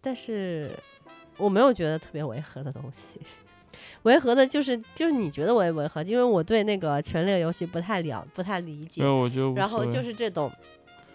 [0.00, 0.70] 但是
[1.36, 3.20] 我没有觉得特别违和的东西。
[4.02, 9.02] 违和的就是就是你觉得违违和，因为我对那个《权力的游戏》不太了不太理解
[9.54, 10.50] 然后就是这种，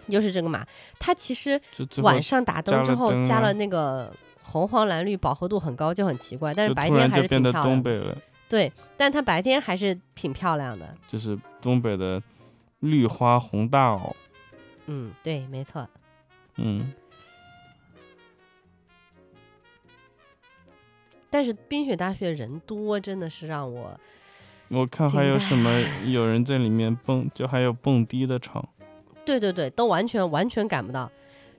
[0.10, 0.66] 就是这个嘛，
[1.00, 1.60] 它其实
[2.02, 7.64] 晚上打灯之后加了那个红黄蓝绿饱和度很高，就很奇怪，但是白天还是挺漂亮的。
[7.64, 10.96] 东北了，对，但它白天还是挺漂亮的。
[11.08, 12.22] 就是东北的
[12.80, 14.14] 绿花红大袄。
[14.86, 15.88] 嗯，对，没错。
[16.58, 16.94] 嗯，
[21.36, 24.00] 但是冰雪大学人多，真的是让我
[24.70, 25.70] 我看还有什么
[26.10, 28.66] 有人在里面蹦，就还有蹦迪的场。
[29.26, 31.12] 对对对，都完全完全赶不到。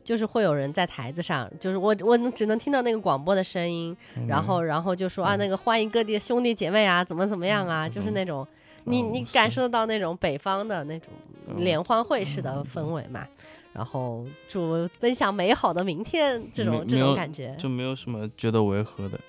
[0.03, 3.95] 就是会有人在台子上，就是我我能只能听到那个广播的声音，
[4.27, 8.49] 然后然后就说啊嗯那个欢迎各地的兄弟姐妹啊，怎么怎么样啊，就是那种
[8.85, 9.51] 你哦你感。
[9.51, 11.13] 受得到那种北方的那种
[11.49, 13.27] 嗯联欢会式的氛围嘛，
[13.75, 19.21] 然后祝分享美好的明天这种这种感觉，就没有什么觉得违和的，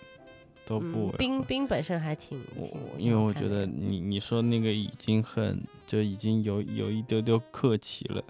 [0.67, 1.09] 都不。
[1.17, 8.21] 冰冰本身还挺挺，因为我觉得你你说那个已经很就已经有有一丢丢客气了，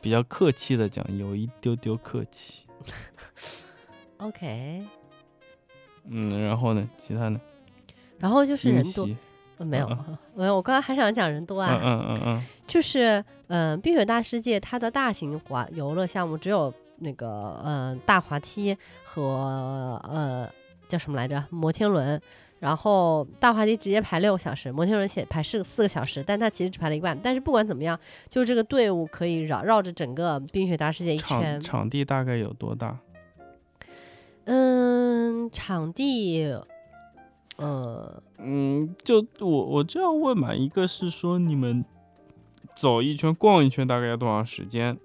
[0.00, 2.62] 比较客气的讲，有一丢丢客气。
[4.18, 4.86] OK，
[6.04, 7.40] 嗯，然后呢，其他呢？
[8.18, 9.06] 然后就是人多，
[9.58, 20.48] 没有嗯 没有，我刚刚还想讲人多嗯啊，嗯嗯嗯， 就是嗯、呃冰雪大世界它的大型滑游乐项目只有那个嗯大滑梯和呃
[20.88, 22.20] 叫什么来着摩天轮，
[22.58, 27.18] 然后大滑梯直接排六个小时，摩天轮写排四四个小时，但它其实只排了一半。
[27.22, 31.60] 但是不管怎么样，就是这个队伍可以绕绕着整个冰雪大世界一场圈。
[31.60, 32.98] 场地大概有多大？
[34.44, 36.56] 嗯，场地，
[37.56, 41.84] 呃，嗯，就我我这样问嘛，一个是说你们
[42.76, 44.96] 走一圈逛一圈大概要多长时间？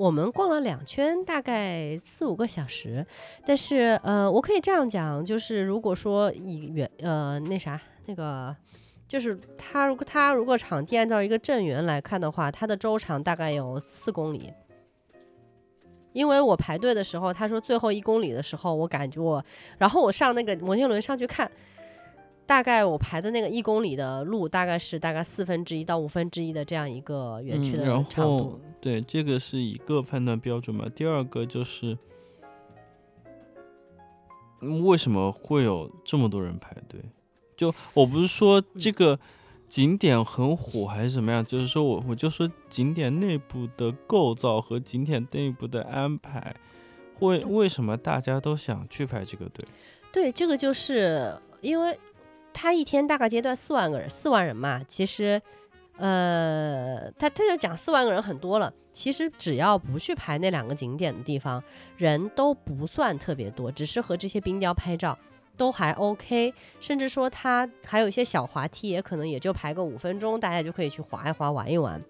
[0.00, 3.04] 我们逛了两圈，大概四五个小时。
[3.44, 8.56] 但是，呃，我可以这样讲，就是如果说以圆，呃，那啥，那个，
[9.06, 14.50] 就是它如果它如果场地按照一个正圆来看的话，它的周长大概有四公里。
[16.14, 19.44] 因为我排队的时候，他说最后一公里的时候，我感觉我，
[19.76, 21.48] 然后我上那个摩天轮上去看，
[22.50, 28.50] 大概我排的那个一公里的路，大概是大概四分之一到五分之一的这样一个园区的长度。
[28.50, 30.84] 后对，这个是一个判断标准嘛。
[30.92, 31.96] 第二个就是，
[34.62, 37.00] 嗯为什么会有这么多人排队？
[37.56, 39.16] 就我不是说这个
[39.68, 46.56] 景点很火还是怎么样，就是说我我就说景点内部的构造和景点内部的安排，
[47.14, 49.64] 会为什么大家都想去排这个队？
[50.10, 51.96] 对，这个就是因为
[52.52, 55.40] 他一天大概接待四万个人，四万人嘛，其实，
[55.96, 58.72] 呃，他他就讲四万个人很多了。
[58.92, 61.62] 其实只要不去排那两个景点的地方，
[61.96, 65.16] 人都不算特别多，只是和这些冰雕拍照
[65.56, 66.52] 都还 OK。
[66.80, 72.02] 甚至说他还有一些小滑梯，也可能也就排个五分钟，大家就可以去滑一滑、玩一玩。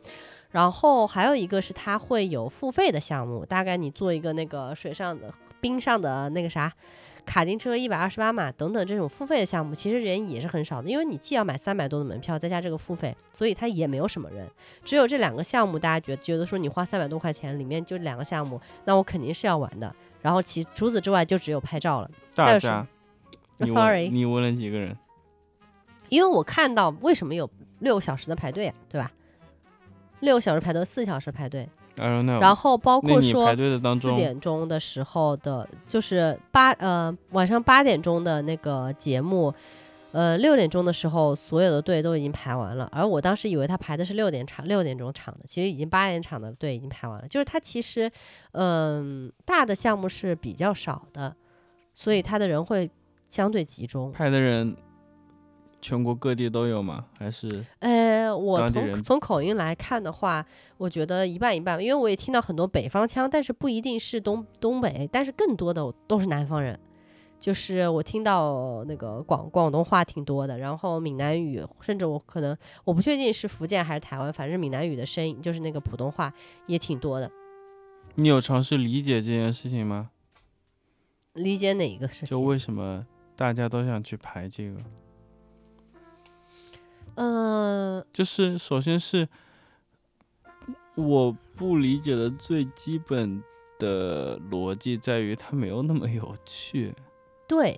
[0.51, 6.73] 然后还有一个是它会有付费的项目，大概你做一个那个水上的冰上的那个啥。
[7.31, 14.51] 卡丁车一百二十八码等等这种付费的项目，其实人也是很少的，因为你既要买三百多的门票，再加这个付费，所以它也没有什么人。
[14.83, 19.95] 只有这两个项目，大家觉觉得说你花三百多块钱，里面就两个项目，那我肯定是要玩的。
[20.21, 22.11] 然后其除此之外，就只有拍照了。
[22.35, 22.85] 大家
[23.61, 24.99] Sorry 你问了几个人？
[26.09, 29.09] 因为我看到为什么有六个小时的排队啊，对吧？
[30.19, 31.69] 六个小时排队，四小时排队。
[32.41, 33.55] 然后包括说
[33.95, 39.53] 四，点钟的时候的，就是八呃晚上八点钟的那个节目，
[40.13, 42.89] 呃六点钟的时候，所有的队都已经排完了。
[42.93, 47.29] 而我当时以为他排的是六点场六点钟场的，其实已经八点场的队已经排完了。
[47.29, 48.11] 就是他其实
[48.53, 51.37] 嗯、大的项目是比较少的，
[51.95, 52.91] 所以他的人会
[53.29, 54.11] 相对集中。
[54.11, 54.75] 排的人
[55.81, 57.07] 全国各地都有吗？
[57.19, 60.45] 还是呃，我从从口音来看的话，
[60.77, 66.79] 我觉得一半一半，因为我也听到很多北方腔，但是不一定是东东北，但是更多的都是南方人。
[67.39, 76.31] 就是我听到那个广广东话挺多的，然后闽南语，甚至我可能我不确定是福建还是台湾，反正闽南语的声音就是那个普通话
[76.67, 77.31] 也挺多的。
[78.17, 80.11] 你有尝试理解这件事情吗？
[81.33, 82.41] 理解哪一个事情就？
[82.41, 84.79] 为什么大家都想去排这个？
[87.23, 89.29] 嗯、就是首先是
[90.95, 93.43] 我不理解的最基本
[93.79, 96.95] 的逻辑在于它没有那么有趣。
[97.47, 97.77] 对，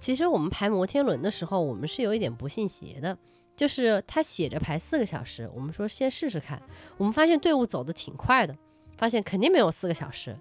[0.00, 3.16] 其实我们排摩天轮的时候，我们是有一点不信邪的，
[3.54, 6.60] 就是他写着排四个小时，我们说先试试看，
[6.96, 8.56] 我们发现队伍走的挺快的，
[8.96, 10.36] 发现肯定没有四个小时。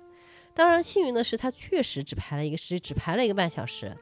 [0.56, 3.96] 当然幸运的是，他确实只排了一个时，只排了一个半小时，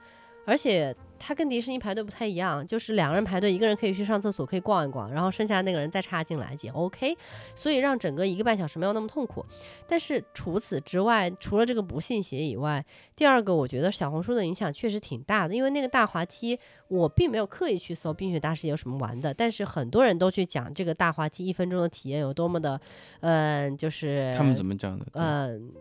[0.48, 7.18] 而且它跟迪士尼排队不太一样，就是两个人排队，一个人可以去上厕所，可以逛一逛，然后剩下那个人再插进来也 OK，
[7.54, 9.46] 所以让整个一个半小时没有那么痛苦。
[9.86, 16.58] 但是除此之外，除了这个不信邪以外，第二个，我觉得小红书的影响确实挺大的，因为那个大滑梯，
[16.88, 22.80] 我并没有刻意去搜冰雪大世界有什么玩的，但是很多人都去讲这个大滑梯一分钟的体验有多么的，
[23.20, 25.04] 嗯、就是他们怎么讲的？
[25.06, 25.72] 对嗯、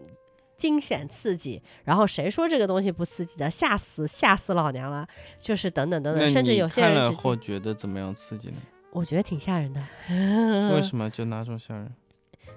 [0.57, 5.07] 惊险刺激，然后谁说这个东西不刺激的，吓死吓死老娘了，
[5.39, 8.57] 就是等等等等，甚至有些看了人直接，后觉得怎么样刺激呢？
[8.91, 9.81] 我觉得挺吓人的。
[10.75, 11.93] 为什么就哪种吓人？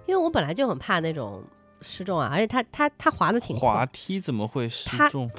[0.06, 1.44] 因为我本来就很怕那种
[1.82, 5.30] 失重啊，而且它它它滑的挺快滑梯怎么会失它重？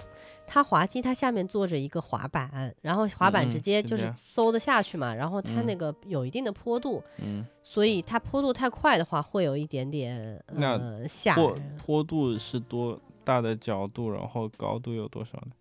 [0.52, 11.76] 它滑梯，它下面坐着一个滑板，然后滑板嗯直接就是嗖的下去嘛，然后它嗯那个有一定的坡度，嗯，所以它坡度太快的话，会有一点点那呃吓坡人。
[11.76, 14.10] 坡度是多大的角度？
[14.10, 15.52] 然后高度有多少呢？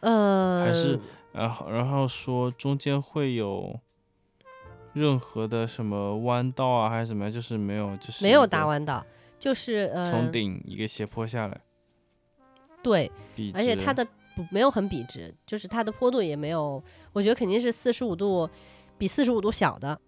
[0.00, 1.00] 呃，还是
[1.32, 3.76] 然后然后说中间会有
[4.92, 7.28] 任何的什么弯道啊，还是什么？
[7.28, 9.04] 就是没有，就是没有一个大弯道，
[9.40, 11.60] 就是呃从顶一个斜坡下来，
[12.82, 13.10] 对，
[13.54, 14.04] 而且它的
[14.34, 18.48] 不没有很笔直，就是它的坡度也没有，我觉得肯定是四十五度，
[18.98, 20.00] 比四十五度小的，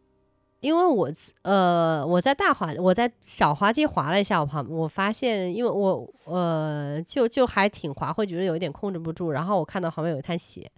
[0.60, 1.12] 因为我
[1.42, 10.72] 呃我在大滑我在小滑梯滑了一下，我旁我发现，因为我呃就就还挺滑，会觉得有一点控制不住，然后我看到旁边有一滩血，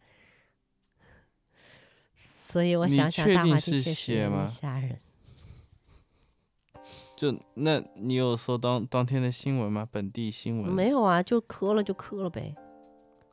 [2.16, 5.00] 所以我想想大滑梯确实吓人。
[7.16, 9.88] 就那你有搜当当天的新闻吗？
[9.90, 12.54] 本地新闻没有啊，就磕了就磕了呗，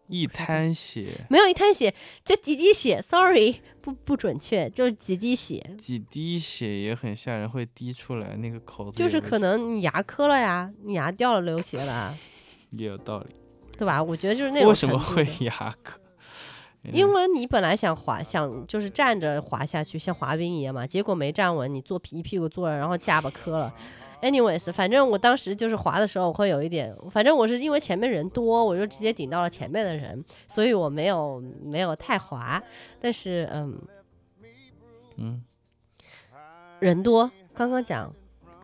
[0.08, 12.18] 一滩血，没有一滩血，就几滴血，sorry，不不准确，就是几滴血，几滴血也很吓人，会滴出来那个口子，就是可能你牙磕了呀，你牙掉了流血了啊，
[12.72, 13.28] 也有道理。
[13.76, 14.02] 对吧？
[14.02, 16.00] 我觉得就是那种为什么会牙磕？
[16.92, 23.74] 因为你本来想滑，想就是站着滑下去，像滑冰一样嘛，结果没站稳，你坐屁一屁股坐了，然后下巴磕了。
[24.22, 32.62] Anyways，反正我当时就是滑的时候，我会有一点，反正我是因为前面人多，我就直接顶到了前面的人，所以我没有没有太滑。
[33.00, 33.78] 但是，嗯，
[35.18, 35.44] 嗯
[36.80, 38.14] 人多，刚刚讲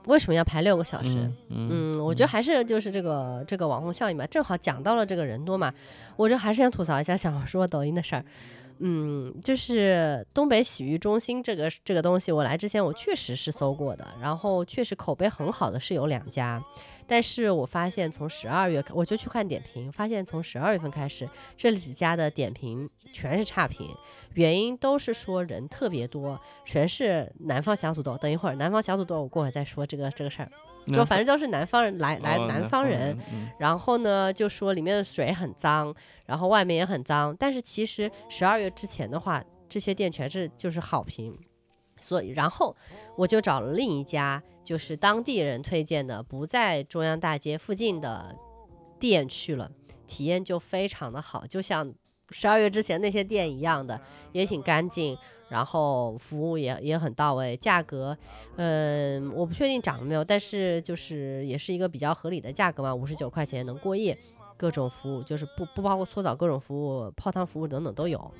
[0.05, 1.09] 为什么要排六个小时？
[1.09, 5.73] 嗯嗯嗯，我觉得还是就是这个这个网红效应吧，正好讲到了这个人多嘛，
[6.15, 8.25] 我这还是想吐槽一下小红书、抖音的事儿。
[8.81, 16.63] 嗯，就是东北洗浴中心这个这个东西，我来之前我确实是搜过的，然后确实口碑很好的是有两家，
[17.09, 23.89] 但是我发现从十二月我就去看点评，发现从十二月份开始，这几家的点评全是差评，
[24.35, 28.15] 原因都是说人特别多，全是南方小土豆。
[28.17, 30.51] 等一会儿南方小土豆我过会儿再说这个这个事儿。
[30.93, 35.93] 就反正都是南方人来来哦南方人，，嗯然后呢就说里面的水很脏，
[36.25, 41.37] 然后外面也很脏，但是其实十二月之前的话，这些店全是就是好评，
[41.99, 42.75] 所以然后
[43.15, 48.35] 我就找了另一家，就是当地人推荐的，不在中央大街附近的
[48.99, 49.71] 店去了，
[50.07, 51.93] 体验就非常的好，就像
[52.31, 53.99] 十二月之前那些店一样的，
[54.31, 55.17] 也挺干净。
[55.49, 58.15] 然后服务也也很到位，价格，
[58.55, 64.15] 嗯，我不确定涨了没有，但是就是也是一个比较合理的价格嘛，五十九块钱能过夜，
[64.55, 68.31] 各种服务就是不不包括搓澡，各种服务、泡汤服务等等都有。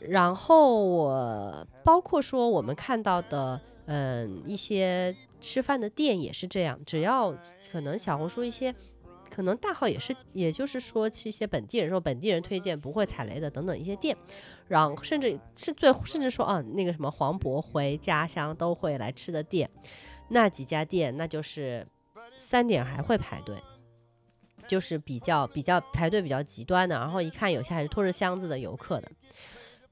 [0.00, 7.36] 然后我包括说我们看到的，嗯，一些吃饭的店也是这样，只要
[7.70, 8.74] 可能小红书一些。
[9.32, 14.16] 可能大号也是，也就是说，是一些本地人说本地人推荐不会踩雷的等等一些店，
[14.66, 19.70] 然后甚至是最甚至说啊，那个什么黄渤回家乡都会来吃的店，
[20.30, 21.86] 那几家店那就是
[22.38, 23.56] 三点还会排队，
[24.66, 29.08] 就是比较比较排队比较极端的，然后一看有些还是拖着箱子的游客的。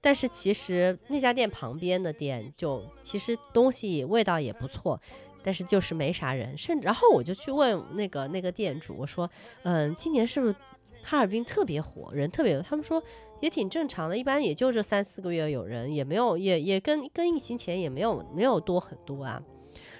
[0.01, 5.01] 但是其实那家店旁边的店就其实东西味道也不错，
[5.43, 9.29] 但是就是没啥人，甚至然后我就去问那个那个店主，我说，
[9.65, 10.55] 嗯，今年是不是
[11.03, 12.63] 哈尔滨特别火，人特别多？
[12.63, 13.03] 他们说
[13.41, 19.43] 也挺正常的，一般也就这三四个月有人，也没有也也跟跟疫情前也没有没有多很多啊。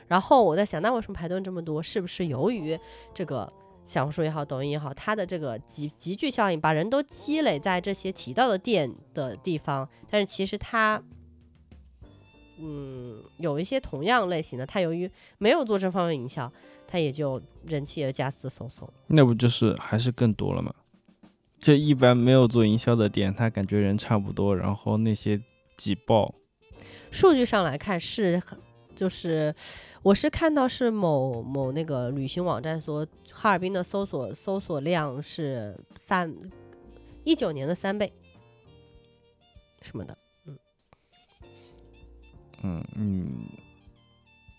[0.07, 1.83] 然后我在想，那为什么排队这么多？
[1.83, 2.79] 是不是由于
[3.13, 3.53] 这个
[3.89, 11.03] 小红书也好，抖音也好，它的这个集集聚效应，把人都积累在这些提到的店的地方，但是其实它。
[12.61, 15.09] 嗯，有一些同样类型的，它由于
[15.39, 16.53] 没有做这方面营销，
[16.89, 18.87] 它也就人气也加斯嗖嗖。
[19.07, 20.75] 那不就是还是更多了吗？
[21.61, 25.41] 这一般没有做营销的店，他感觉人差不多，然后那些
[25.77, 26.35] 挤爆，
[27.11, 28.59] 数据上来看是很，
[28.99, 29.55] 就是
[30.03, 36.35] 我是看到是某某那个旅行网站说，哈尔滨的搜索搜索量是三
[37.23, 38.13] 一九年的三倍
[39.83, 40.19] 什么的。
[40.49, 40.59] 嗯
[42.65, 43.45] 嗯嗯，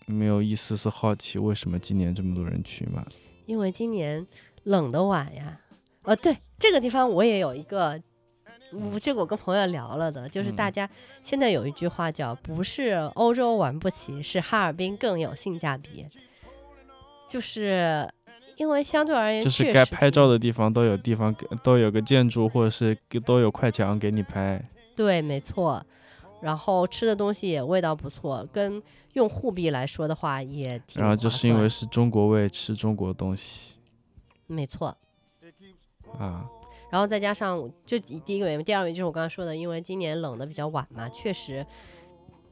[0.06, 3.06] 没有一丝丝好奇为什么今年这么多人去吗？
[3.44, 4.26] 因为今年
[4.62, 5.60] 冷的晚呀。
[6.04, 8.02] 呃，对，这个地方我也有一个，
[8.72, 10.90] 我这个我跟朋友聊了的，就是大嗯家
[11.22, 16.06] 现在有一句话叫“不是欧洲玩不起，是哈尔滨更有性价比”，
[17.28, 18.08] 就是
[18.56, 24.62] 因为相对而言，就是该拍照的地方都有地方，都有个建筑或者是都有快墙给你拍。
[24.94, 25.84] 对，没错。
[26.40, 28.82] 然后吃的东西也味道不错，跟
[29.14, 33.78] 用户币来说的话也挺然后就是因为是中国味，吃中国东西
[34.46, 34.96] 没错。
[36.18, 36.46] 啊。
[36.90, 41.64] 然后再加上就第第一个原因，第二个原因就是我刚刚说的，因为今年冷的比较晚嘛，确实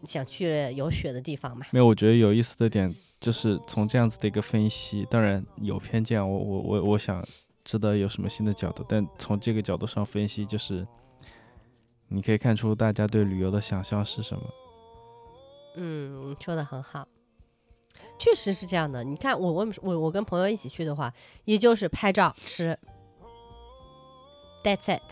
[0.04, 1.66] 想去有雪的地方嘛。
[1.72, 7.24] 没有，我觉得有意思的点就是从这样子的一个分析，当然有偏见，我我我我想
[7.64, 10.86] 知道有什么新的角度，但从这个角度上分析，就是
[12.06, 14.42] 你可以看出大家对旅游的想象是什么。
[15.74, 17.06] 嗯，说的很好，
[18.18, 19.04] 确实是这样的。
[19.04, 21.12] 你看我我我我跟朋友一起去的话，
[21.44, 22.78] 也就是拍照吃
[24.68, 25.02] ，That's it，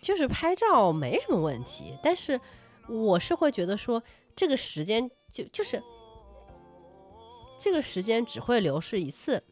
[0.00, 1.98] 就是拍照没什么问题。
[2.02, 2.40] 但是
[2.88, 4.02] 我是会觉得说，
[4.36, 5.82] 这个时间就就是
[7.58, 9.42] 这个时间只会流逝一次。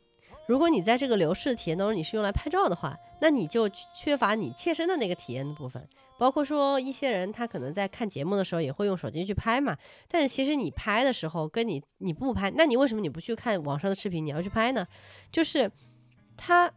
[0.46, 5.88] 如果你在这个流逝的体验当中，你是用来拍照的话，那你就缺乏你切身的那个体验的部分。
[6.18, 9.76] 包括说一些人他可能在看节目的时候也会用手机去拍嘛，
[10.08, 14.86] 但是其实你拍的时候跟你你不拍，那你为什么你不去看网上的视频，你要去拍呢？
[15.30, 15.70] 就是
[16.36, 16.72] 他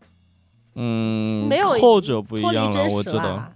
[0.81, 3.35] 嗯，没有后者不一脱离样了，真实我知道。
[3.35, 3.53] 了。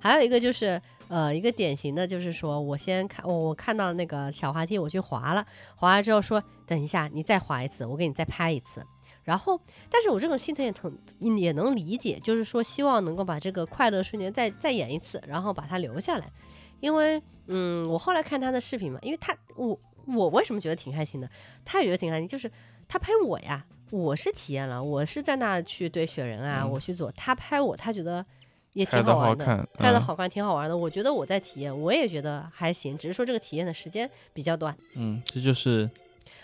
[0.00, 5.46] 还有一个就是，呃，一个典型的就是说，我先看我我看到那个小滑梯，我去滑了，
[5.76, 8.84] 滑了之后说，等一下你再滑一次，我给你再拍一次。
[9.22, 10.92] 然后，但是我这种心疼也疼
[11.36, 16.32] 也能理解，就是说希望能够把这个快乐瞬间再再演一次，然后把它留下来。
[16.80, 21.30] 因为，嗯，我后来看他的视频嘛，因为他我我为什么觉得挺开心的，
[21.64, 22.50] 他也觉得挺开心，就是
[22.88, 28.24] 他拍我呀，我是体验了，我是在那去堆雪人啊，嗯我去做，他拍我，他觉得
[28.72, 30.76] 也挺好玩的，好看，嗯拍的好看，挺好玩的。
[30.76, 34.76] 我觉得我在体验，我也觉得还行，只是说这个体验的时间比较短。
[34.94, 35.90] 嗯，这就是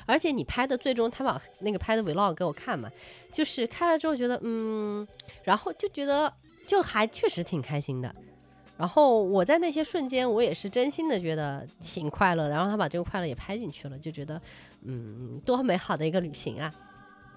[0.07, 2.91] 而且你拍的最终他把那个拍的 vlog 给我看嘛，
[3.33, 5.07] 就是开了之后觉得嗯，
[5.45, 6.33] 然后就觉得
[6.67, 8.15] 就还确实挺开心的。
[8.77, 12.51] 然后我在那些瞬间，我也是真心的觉得挺快乐的。
[12.51, 14.39] 然后他把这个快乐也拍进去了，就觉得
[14.83, 16.71] 嗯，多美好的一个旅行啊！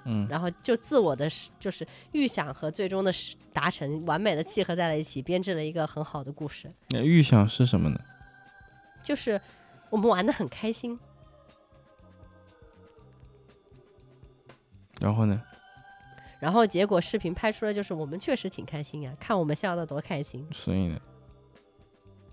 [0.05, 6.71] 嗯然后就自我的是就是预想和最终的是达成完美的契合在了一起，编织了一个很好的故事。
[6.89, 7.99] 那预想是什么呢？
[9.03, 9.39] 就是
[9.89, 10.99] 我们玩的很开心，
[14.99, 15.41] 然后呢？
[16.39, 20.99] 然后结果视频拍出来就是我们确实挺开心呀，看我们笑的多开心，所以呢？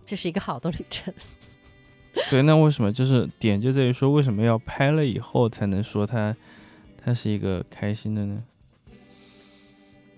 [0.04, 1.12] 这是一个好的旅程。
[2.30, 6.36] 对，那为什么就是点就在于说，为什么要拍了以后才能说它
[7.06, 8.42] 它是一个开心的呢？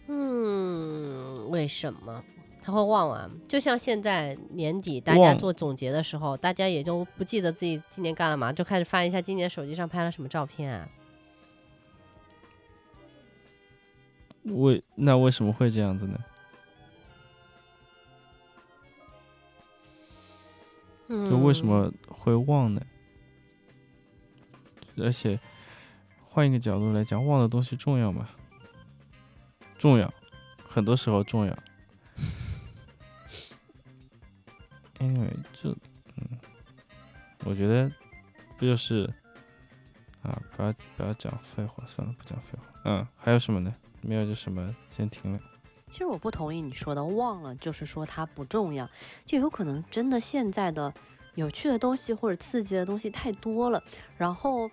[0.06, 2.24] 嗯，为什么
[2.62, 3.30] 他会忘啊？
[3.46, 10.88] 就像现在年底大家做总结的时候，大家也就不记得自己今年干了嘛，就开始翻一下今年手机上拍了什么照片啊。
[14.44, 16.18] 为那为什么会这样子呢？
[21.08, 22.80] 嗯，就为什么会忘呢？
[24.96, 25.38] 而且
[26.38, 28.28] 换一个角度来讲，忘的东西重要吗？
[29.76, 30.14] 重要，
[30.68, 31.52] 很多时候重要。
[35.00, 35.70] Anyway，这
[36.14, 36.38] 嗯，
[37.44, 37.90] 我觉得
[38.56, 39.12] 不就是
[40.22, 42.80] 啊，不要不要讲废话，算了，不讲废话。
[42.84, 43.74] 嗯，还有什么呢？
[44.00, 45.40] 没有就什么，先停了。
[45.90, 48.88] 其实我不同意你说的，忘了就是说它不重要，
[49.24, 50.94] 就有可能真的现在的
[51.34, 53.82] 有趣的东西或者刺激的东西太多了，
[54.16, 54.70] 然后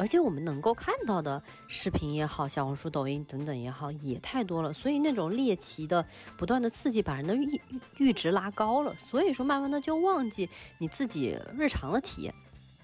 [0.00, 6.02] 而且我们能够看到的视频也好，小红书、抖音等等也好，也太多了，所以那种猎奇的
[6.38, 7.60] 不断的刺激，把人的阈
[7.98, 10.48] 阈值拉高了，所以说慢慢的就忘记
[10.78, 12.34] 你自己日常的体验。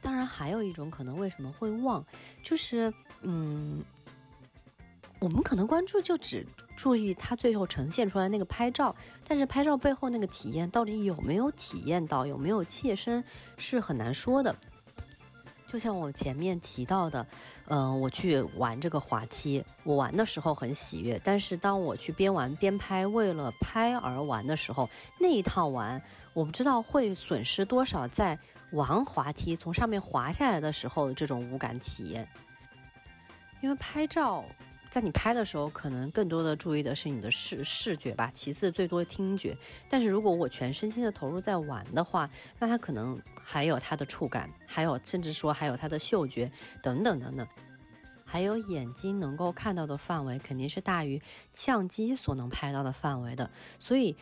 [0.02, 2.04] 当然，还有一种可能为什么会忘，
[2.42, 2.92] 就是
[3.22, 3.82] 嗯。
[5.18, 6.46] 我们可能关注就只
[6.76, 8.94] 注意它最后呈现出来那个拍照，
[9.26, 13.24] 但是拍照背后那个体验到底有没有体验到，有没有切身
[13.56, 14.54] 是很难说的。
[15.66, 17.26] 就像我前面提到的，
[17.66, 24.88] 嗯、我去玩这个滑梯，我玩的时候很喜悦，但是当我去边玩边拍，为了拍而玩的时候，
[25.18, 26.00] 那一趟玩，
[26.32, 28.38] 我不知道会损失多少在
[28.72, 32.28] 玩滑梯从上面滑下来的时候的这种无感体验，
[33.60, 34.44] 因为拍照。
[34.96, 39.54] 在你拍的时候，可能更多的注意的是你的视视觉吧，其次最多听觉。
[39.90, 46.50] 但是如果我全身心的投入在玩的话，那它可能还有它的触感，还有甚至说还有它的嗅觉
[46.82, 47.46] 等等等等，
[48.24, 51.20] 还有眼睛能够看到的范围肯定是大于
[51.52, 53.50] 相机所能拍到的范围的。
[53.78, 54.16] 所以，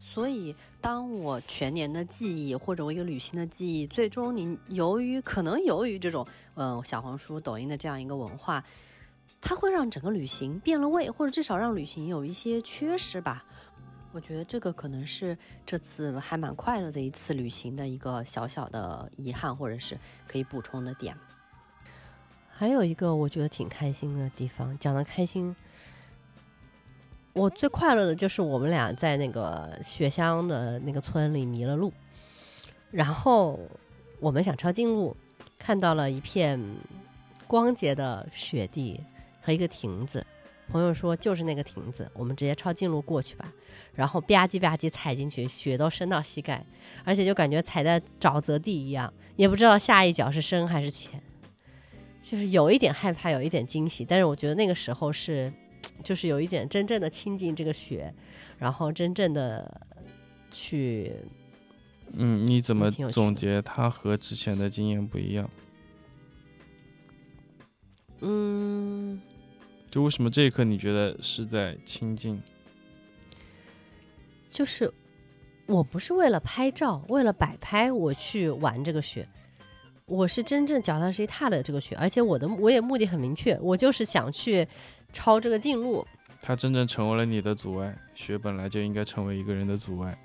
[0.00, 8.64] 所以当我全年的记忆或者我一个旅行的记忆，最终你由于可能由于这种呃小红书、抖音的这样一个文化。
[9.40, 13.44] 它会让整个旅行变了味，或者至少让旅行有一些缺失吧。
[14.10, 15.36] 我觉得这个可能是
[15.66, 21.16] 这次还蛮快乐的一次旅行的一个小小的遗憾，或者是可以补充的点。
[22.48, 25.54] 还有一个我觉得挺开心的地方，讲的开心，
[27.34, 31.92] 我最快乐的就是我们俩在那个雪乡的那个村里迷了路，
[32.90, 33.60] 然后
[34.18, 35.16] 我们想抄近路，
[35.58, 36.58] 看到了一片
[37.46, 39.00] 光洁的雪地
[39.48, 40.26] 和一个亭子。
[40.70, 43.50] 朋友说就是那个亭子，我们直接抄近路过去吧。
[43.94, 46.62] 然后吧唧吧唧踩进去，雪都深到膝盖，
[47.02, 51.22] 而且就感觉踩在沼泽地一样，也不知道下一脚是深还是浅，
[52.22, 54.04] 就是有一点害怕，有一点惊喜。
[54.04, 55.50] 但是我觉得那个时候是，
[56.04, 58.14] 就是有一点真正的亲近这个雪，
[58.58, 59.80] 然后真正的
[60.50, 61.10] 去
[62.12, 65.48] 嗯，你怎么总结它和之前的经验不一样？
[68.20, 69.20] 嗯，
[69.88, 72.40] 就为什么这一刻你觉得是在亲近？
[74.50, 74.92] 就是
[75.66, 79.28] 我不是为了拍照，为了摆拍我去玩这个雪，
[80.06, 84.66] 我是真正脚踏实地踏了这个雪，而且我的我也目的很明确，我就是想去
[85.12, 86.06] 抄这个近路。
[86.40, 87.96] 它真正成为了你的阻碍。
[88.14, 90.18] 雪本来就应该成为一个人的阻碍，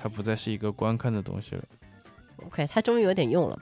[0.00, 1.64] 它不再是一个观看的东西了。
[2.46, 3.58] OK，它终于有点用了。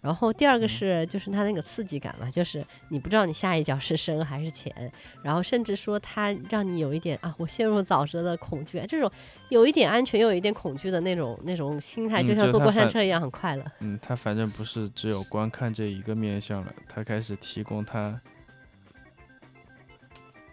[0.00, 4.92] 然后第二个嗯是，就是它那个刺激感嘛，就是你不知道你下一脚是深还是浅，
[5.22, 9.10] 然后甚至说它让你有一点啊，我陷入沼泽的恐惧，这种
[9.48, 13.64] 有一点安全又有一点恐惧的那种那种心态，嗯就像坐过山车一样，很快乐。
[13.80, 18.20] 嗯，它反正不是只有观看这一个面相了，它开始提供它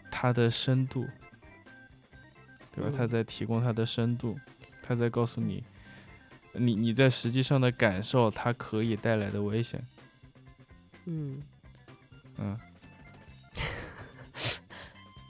[0.09, 1.05] 它的深度，
[2.71, 2.89] 对吧？
[2.95, 4.35] 它嗯在提供它的深度，
[4.81, 5.63] 它在告诉你，
[6.57, 9.85] 你你在实际上的感受它可以带来的危险。
[11.05, 11.41] 嗯
[12.37, 12.59] 嗯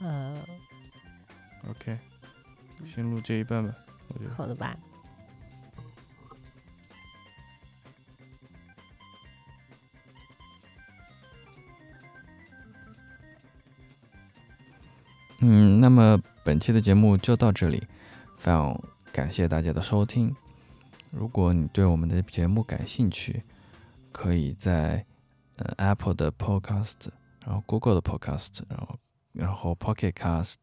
[0.00, 0.44] 呃
[1.68, 1.98] ，，OK，
[2.84, 3.74] 先录这一半吧，
[4.08, 4.34] 我觉得。
[4.34, 4.76] 好的吧。
[15.40, 17.86] 嗯，那么本期的节目就到这里，
[18.36, 20.34] 非常感谢大家的收听。
[21.18, 23.42] 如果你对我们的节目感兴趣，
[24.12, 25.06] 可以在
[25.56, 27.08] 呃 Apple 的 Podcast，
[27.40, 28.98] 然后 Google 的 Podcast，然后
[29.32, 30.56] 然后 Pocket Cast，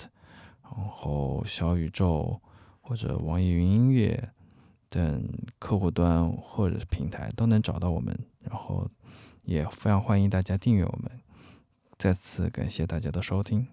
[0.62, 2.39] 然后小宇宙
[2.82, 4.30] 或者网易云音乐
[4.89, 5.28] 等
[5.58, 8.16] 客户端或者是平台都能找到我们。
[8.41, 8.88] 然后
[9.41, 11.20] 也非常欢迎大家订阅我们。
[11.97, 13.68] 再次感谢大家的收听。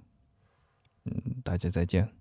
[1.05, 2.20] 嗯，大家再见。